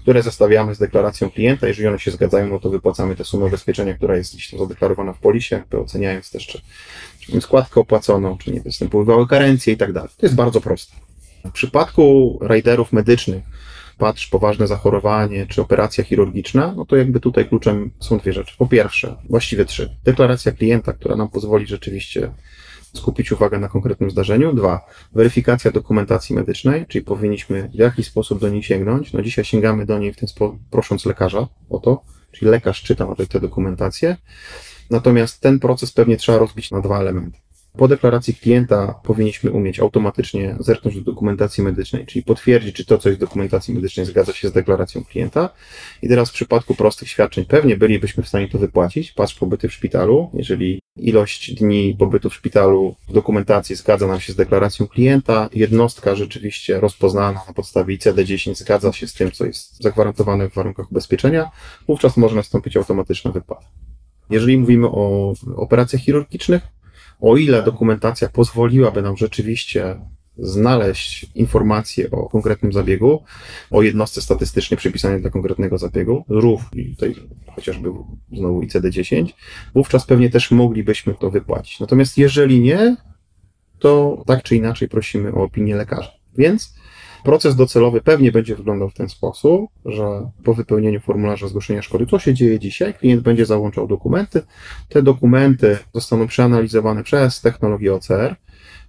które 0.00 0.22
zestawiamy 0.22 0.74
z 0.74 0.78
deklaracją 0.78 1.30
klienta. 1.30 1.68
Jeżeli 1.68 1.88
one 1.88 1.98
się 1.98 2.10
zgadzają, 2.10 2.48
no 2.48 2.60
to 2.60 2.70
wypłacamy 2.70 3.16
tę 3.16 3.24
sumę 3.24 3.44
ubezpieczenia, 3.44 3.94
która 3.94 4.16
jest 4.16 4.34
gdzieś 4.34 4.50
tam 4.50 4.60
zadeklarowana 4.60 5.12
w 5.12 5.18
polisie, 5.18 5.62
oceniając 5.72 6.30
też, 6.30 6.46
czy 6.46 6.60
składkę 7.40 7.80
opłaconą, 7.80 8.38
czy 8.38 8.52
nie 8.52 8.60
występowały 8.60 9.28
karencje 9.28 9.72
i 9.72 9.76
tak 9.76 9.92
dalej. 9.92 10.10
To 10.16 10.26
jest 10.26 10.34
bardzo 10.34 10.60
proste. 10.60 10.96
W 11.44 11.52
przypadku 11.52 12.38
rajderów 12.42 12.92
medycznych, 12.92 13.44
patrz 13.98 14.26
poważne 14.26 14.66
zachorowanie 14.66 15.46
czy 15.46 15.62
operacja 15.62 16.04
chirurgiczna, 16.04 16.74
no 16.76 16.86
to 16.86 16.96
jakby 16.96 17.20
tutaj 17.20 17.48
kluczem 17.48 17.90
są 18.00 18.18
dwie 18.18 18.32
rzeczy. 18.32 18.54
Po 18.58 18.66
pierwsze, 18.66 19.16
właściwie 19.30 19.64
trzy. 19.64 19.96
Deklaracja 20.04 20.52
klienta, 20.52 20.92
która 20.92 21.16
nam 21.16 21.28
pozwoli 21.28 21.66
rzeczywiście 21.66 22.30
skupić 22.98 23.32
uwagę 23.32 23.58
na 23.58 23.68
konkretnym 23.68 24.10
zdarzeniu. 24.10 24.54
Dwa, 24.54 24.86
weryfikacja 25.12 25.70
dokumentacji 25.70 26.34
medycznej, 26.36 26.86
czyli 26.86 27.04
powinniśmy 27.04 27.68
w 27.68 27.74
jakiś 27.74 28.06
sposób 28.06 28.40
do 28.40 28.48
niej 28.48 28.62
sięgnąć. 28.62 29.12
No 29.12 29.22
dzisiaj 29.22 29.44
sięgamy 29.44 29.86
do 29.86 29.98
niej 29.98 30.12
w 30.12 30.16
ten 30.16 30.28
sposób, 30.28 30.58
prosząc 30.70 31.06
lekarza 31.06 31.48
o 31.70 31.78
to, 31.78 32.02
czyli 32.32 32.50
lekarz 32.50 32.82
czyta 32.82 33.06
nawet 33.06 33.28
tę 33.28 33.40
dokumentację. 33.40 34.16
Natomiast 34.90 35.40
ten 35.40 35.58
proces 35.58 35.92
pewnie 35.92 36.16
trzeba 36.16 36.38
rozbić 36.38 36.70
na 36.70 36.80
dwa 36.80 37.00
elementy. 37.00 37.38
Po 37.76 37.88
deklaracji 37.88 38.34
klienta 38.34 39.00
powinniśmy 39.04 39.50
umieć 39.50 39.80
automatycznie 39.80 40.56
zerknąć 40.60 40.96
do 40.96 41.02
dokumentacji 41.02 41.64
medycznej, 41.64 42.06
czyli 42.06 42.22
potwierdzić, 42.22 42.76
czy 42.76 42.84
to, 42.84 42.98
co 42.98 43.08
jest 43.08 43.18
w 43.18 43.20
dokumentacji 43.20 43.74
medycznej, 43.74 44.06
zgadza 44.06 44.32
się 44.32 44.48
z 44.48 44.52
deklaracją 44.52 45.04
klienta. 45.04 45.50
I 46.02 46.08
teraz 46.08 46.30
w 46.30 46.32
przypadku 46.32 46.74
prostych 46.74 47.08
świadczeń 47.08 47.44
pewnie 47.44 47.76
bylibyśmy 47.76 48.22
w 48.22 48.28
stanie 48.28 48.48
to 48.48 48.58
wypłacić. 48.58 49.12
Patrz 49.12 49.34
pobyty 49.34 49.68
w 49.68 49.72
szpitalu. 49.72 50.30
Jeżeli 50.34 50.80
ilość 50.96 51.54
dni 51.54 51.96
pobytu 51.98 52.30
w 52.30 52.34
szpitalu 52.34 52.94
w 53.08 53.12
dokumentacji 53.12 53.76
zgadza 53.76 54.06
nam 54.06 54.20
się 54.20 54.32
z 54.32 54.36
deklaracją 54.36 54.86
klienta, 54.86 55.48
jednostka 55.52 56.14
rzeczywiście 56.14 56.80
rozpoznana 56.80 57.40
na 57.48 57.52
podstawie 57.54 57.98
ICD-10 57.98 58.54
zgadza 58.54 58.92
się 58.92 59.06
z 59.06 59.14
tym, 59.14 59.30
co 59.30 59.46
jest 59.46 59.82
zagwarantowane 59.82 60.50
w 60.50 60.54
warunkach 60.54 60.90
ubezpieczenia, 60.90 61.50
wówczas 61.88 62.16
może 62.16 62.36
nastąpić 62.36 62.76
automatyczna 62.76 63.32
wypłata. 63.32 63.66
Jeżeli 64.30 64.58
mówimy 64.58 64.86
o 64.86 65.34
operacjach 65.56 66.02
chirurgicznych, 66.02 66.62
o 67.20 67.36
ile 67.36 67.62
dokumentacja 67.62 68.28
pozwoliłaby 68.28 69.02
nam 69.02 69.16
rzeczywiście 69.16 70.00
znaleźć 70.38 71.26
informacje 71.34 72.10
o 72.10 72.28
konkretnym 72.28 72.72
zabiegu, 72.72 73.22
o 73.70 73.82
jednostce 73.82 74.20
statystycznie 74.20 74.76
przypisanej 74.76 75.22
do 75.22 75.30
konkretnego 75.30 75.78
zabiegu, 75.78 76.24
RUF 76.28 76.60
tutaj 76.70 77.14
chociażby 77.46 77.88
znowu 78.32 78.60
ICD-10, 78.60 79.26
wówczas 79.74 80.06
pewnie 80.06 80.30
też 80.30 80.50
moglibyśmy 80.50 81.14
to 81.14 81.30
wypłacić. 81.30 81.80
Natomiast 81.80 82.18
jeżeli 82.18 82.60
nie, 82.60 82.96
to 83.78 84.22
tak 84.26 84.42
czy 84.42 84.56
inaczej 84.56 84.88
prosimy 84.88 85.32
o 85.32 85.42
opinię 85.42 85.76
lekarza. 85.76 86.10
Więc 86.38 86.74
proces 87.24 87.56
docelowy 87.56 88.00
pewnie 88.00 88.32
będzie 88.32 88.56
wyglądał 88.56 88.90
w 88.90 88.94
ten 88.94 89.08
sposób, 89.08 89.70
że 89.84 90.30
po 90.44 90.54
wypełnieniu 90.54 91.00
formularza 91.00 91.48
zgłoszenia 91.48 91.82
szkody, 91.82 92.06
co 92.06 92.18
się 92.18 92.34
dzieje 92.34 92.58
dzisiaj, 92.58 92.94
klient 92.94 93.22
będzie 93.22 93.46
załączał 93.46 93.86
dokumenty. 93.86 94.42
Te 94.88 95.02
dokumenty 95.02 95.78
zostaną 95.94 96.26
przeanalizowane 96.26 97.04
przez 97.04 97.40
technologię 97.40 97.94
OCR, 97.94 98.36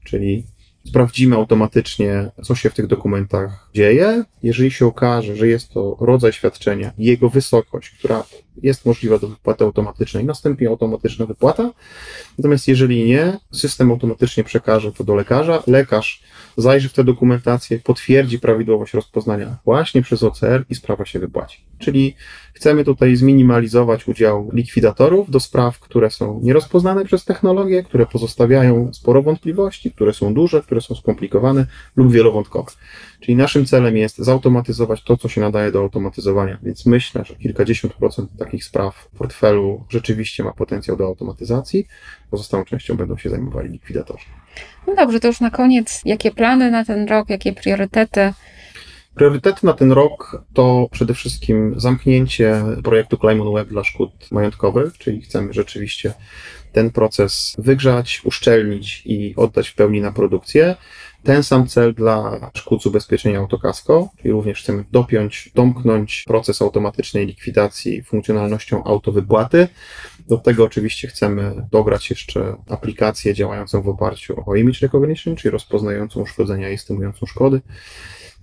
czyli 0.04 0.44
sprawdzimy 0.86 1.36
automatycznie, 1.36 2.32
co 2.44 2.56
się 2.56 2.70
w 2.70 2.74
tych 2.74 2.88
dokumentach 2.88 3.70
dzieje. 3.74 4.24
Jeżeli 4.44 4.72
się 4.72 4.86
okaże, 4.86 5.36
że 5.36 5.48
jest 5.48 5.74
to 5.74 5.98
rodzaj 6.00 6.34
świadczenia 6.34 6.92
jego 6.98 7.30
wysokość, 7.30 7.90
która 7.90 8.24
jest 8.64 8.86
możliwa 8.86 9.20
do 9.20 9.28
wypłaty 9.28 9.64
automatycznej, 9.64 10.26
następnie 10.26 10.68
automatyczna 10.68 11.26
wypłata. 11.26 11.72
Natomiast 12.38 12.68
jeżeli 12.68 13.06
nie, 13.06 13.38
system 13.52 13.92
automatycznie 13.92 14.44
przekaże 14.44 14.92
to 14.92 15.04
do 15.04 15.16
lekarza. 15.16 15.64
Lekarz 15.68 16.24
zajrzy 16.58 16.90
w 16.90 16.94
tę 16.94 17.04
dokumentację, 17.04 17.80
potwierdzi 17.80 18.40
prawidłowość 18.40 18.94
rozpoznania 18.94 19.58
właśnie 19.66 20.02
przez 20.02 20.24
OCR 20.24 20.66
i 20.70 20.76
sprawa 20.76 21.06
się 21.06 21.20
wypłaci. 21.20 21.62
Czyli 21.80 22.16
chcemy 22.54 22.84
tutaj 22.84 23.16
zminimalizować 23.16 24.08
udział 24.08 24.50
likwidatorów 24.54 25.32
do 25.32 25.40
spraw, 25.40 25.80
które 25.80 26.10
są 26.10 26.40
nierozpoznane 26.44 27.06
przez 27.06 27.26
technologię, 27.26 27.84
które 27.84 28.06
pozostawiają 28.06 28.94
sporo 28.94 29.22
wątpliwości, 29.22 29.92
które 29.92 30.14
są 30.14 30.34
duże, 30.34 30.62
które 30.62 30.82
są 30.82 30.96
skomplikowane 30.96 31.66
lub 31.96 32.12
wielowątkowe. 32.12 32.72
Czyli 33.20 33.36
naszym 33.36 33.66
celem 33.66 33.98
jest 33.98 34.18
zautomatyzować 34.18 35.04
to, 35.04 35.18
co 35.18 35.28
się 35.28 35.42
nadaje 35.42 35.72
do 35.72 35.80
automatyzowania. 35.80 36.58
Więc 36.64 36.86
myślę, 36.86 37.26
że 37.26 37.36
kilkadziesiąt 37.36 37.94
procent 37.94 38.30
takich 38.50 38.64
spraw 38.64 38.96
w 38.96 39.18
portfelu 39.18 39.86
rzeczywiście 39.90 40.44
ma 40.44 40.54
potencjał 40.54 40.98
do 40.98 41.06
automatyzacji. 41.06 41.88
Pozostałą 42.32 42.66
częścią 42.66 42.98
będą 42.98 43.18
się 43.18 43.30
zajmowali 43.30 43.70
likwidatorzy. 43.70 44.26
No 44.88 44.96
dobrze, 44.96 45.20
to 45.20 45.28
już 45.28 45.40
na 45.40 45.52
koniec, 45.52 46.02
jakie 46.06 46.32
plany 46.32 46.72
na 46.72 46.86
ten 46.86 47.08
rok, 47.08 47.30
jakie 47.30 47.54
priorytety? 47.54 48.34
Priorytety 49.16 49.66
na 49.66 49.74
ten 49.74 49.92
rok 49.92 50.44
to 50.54 50.88
przede 50.92 51.14
wszystkim 51.14 51.74
zamknięcie 51.78 52.64
projektu 52.84 53.18
Climon 53.18 53.54
Web 53.54 53.68
dla 53.68 53.84
szkód 53.84 54.12
majątkowych, 54.32 54.98
czyli 54.98 55.22
chcemy 55.22 55.54
rzeczywiście 55.54 56.14
ten 56.72 56.92
proces 56.92 57.56
wygrzać, 57.58 58.22
uszczelnić 58.24 59.02
i 59.06 59.34
oddać 59.36 59.70
w 59.70 59.76
pełni 59.76 60.02
na 60.02 60.12
produkcję. 60.12 60.76
Ten 61.24 61.44
sam 61.44 61.68
cel 61.68 61.94
dla 61.94 62.52
szkód 62.54 62.84
z 62.84 62.86
ubezpieczenia 62.86 63.40
autokasko, 63.40 64.10
czyli 64.18 64.32
również 64.32 64.62
chcemy 64.62 64.86
dopiąć, 64.92 65.52
domknąć 65.56 66.24
proces 66.28 66.62
automatycznej 66.62 67.26
likwidacji 67.26 68.04
funkcjonalnością 68.04 68.84
autowypłaty. 68.84 69.68
Do 70.28 70.38
tego 70.38 70.64
oczywiście 70.64 71.08
chcemy 71.08 71.68
dograć 71.72 72.10
jeszcze 72.10 72.56
aplikację 72.70 73.34
działającą 73.34 73.82
w 73.82 73.88
oparciu 73.90 74.44
o 74.46 74.56
image 74.56 74.80
recognition, 74.82 75.36
czyli 75.36 75.52
rozpoznającą 75.52 76.22
uszkodzenia 76.22 76.70
i 76.70 76.78
stymującą 76.78 77.26
szkody. 77.26 77.62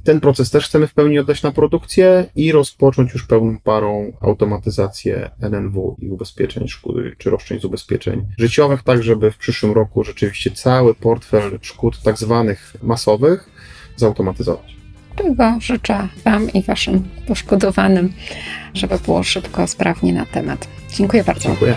Ten 0.06 0.20
proces 0.20 0.50
też 0.50 0.64
chcemy 0.66 0.86
w 0.86 0.94
pełni 0.94 1.18
oddać 1.18 1.42
na 1.42 1.52
produkcję 1.52 2.26
i 2.36 2.52
rozpocząć 2.52 3.12
już 3.12 3.26
pełną 3.26 3.58
parą 3.58 4.12
automatyzację 4.20 5.30
NNW 5.40 5.96
i 5.98 6.08
ubezpieczeń 6.08 6.68
szkód, 6.68 6.96
czy 7.18 7.30
roszczeń 7.30 7.60
z 7.60 7.64
ubezpieczeń 7.64 8.26
życiowych, 8.38 8.82
tak 8.82 9.02
żeby 9.02 9.30
w 9.30 9.36
przyszłym 9.36 9.72
roku 9.72 10.04
rzeczywiście 10.04 10.50
cały 10.50 10.94
portfel 10.94 11.58
szkód 11.62 12.02
tak 12.02 12.18
zwanych 12.18 12.76
masowych 12.82 13.50
zautomatyzować. 13.96 14.76
Czego 15.16 15.52
życzę 15.60 16.08
Wam 16.24 16.52
i 16.52 16.62
Waszym 16.62 17.08
poszkodowanym, 17.28 18.12
żeby 18.74 18.98
było 18.98 19.22
szybko, 19.22 19.66
sprawnie 19.66 20.12
na 20.12 20.26
temat. 20.26 20.68
Dziękuję 20.94 21.24
bardzo. 21.24 21.48
Dziękuję. 21.48 21.76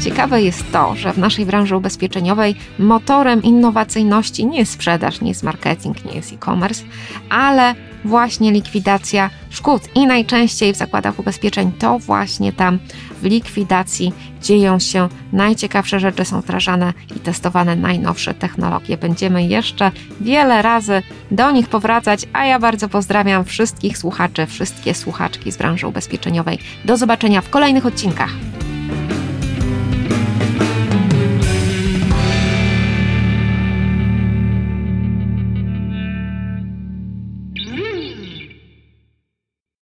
Ciekawe 0.00 0.42
jest 0.42 0.72
to, 0.72 0.96
że 0.96 1.12
w 1.12 1.18
naszej 1.18 1.46
branży 1.46 1.76
ubezpieczeniowej 1.76 2.54
motorem 2.78 3.42
innowacyjności 3.42 4.46
nie 4.46 4.58
jest 4.58 4.72
sprzedaż, 4.72 5.20
nie 5.20 5.28
jest 5.28 5.42
marketing, 5.42 6.04
nie 6.04 6.12
jest 6.12 6.32
e-commerce, 6.32 6.84
ale 7.28 7.74
właśnie 8.04 8.52
likwidacja 8.52 9.30
szkód. 9.50 9.82
I 9.94 10.06
najczęściej 10.06 10.72
w 10.72 10.76
zakładach 10.76 11.18
ubezpieczeń 11.18 11.72
to 11.78 11.98
właśnie 11.98 12.52
tam 12.52 12.78
w 13.22 13.24
likwidacji 13.24 14.12
dzieją 14.42 14.78
się 14.78 15.08
najciekawsze 15.32 16.00
rzeczy, 16.00 16.24
są 16.24 16.40
wdrażane 16.40 16.92
i 17.16 17.20
testowane 17.20 17.76
najnowsze 17.76 18.34
technologie. 18.34 18.96
Będziemy 18.96 19.46
jeszcze 19.46 19.90
wiele 20.20 20.62
razy 20.62 21.02
do 21.30 21.50
nich 21.50 21.68
powracać, 21.68 22.26
a 22.32 22.44
ja 22.44 22.58
bardzo 22.58 22.88
pozdrawiam 22.88 23.44
wszystkich 23.44 23.98
słuchaczy, 23.98 24.46
wszystkie 24.46 24.94
słuchaczki 24.94 25.52
z 25.52 25.56
branży 25.56 25.86
ubezpieczeniowej. 25.86 26.58
Do 26.84 26.96
zobaczenia 26.96 27.40
w 27.40 27.50
kolejnych 27.50 27.86
odcinkach. 27.86 28.30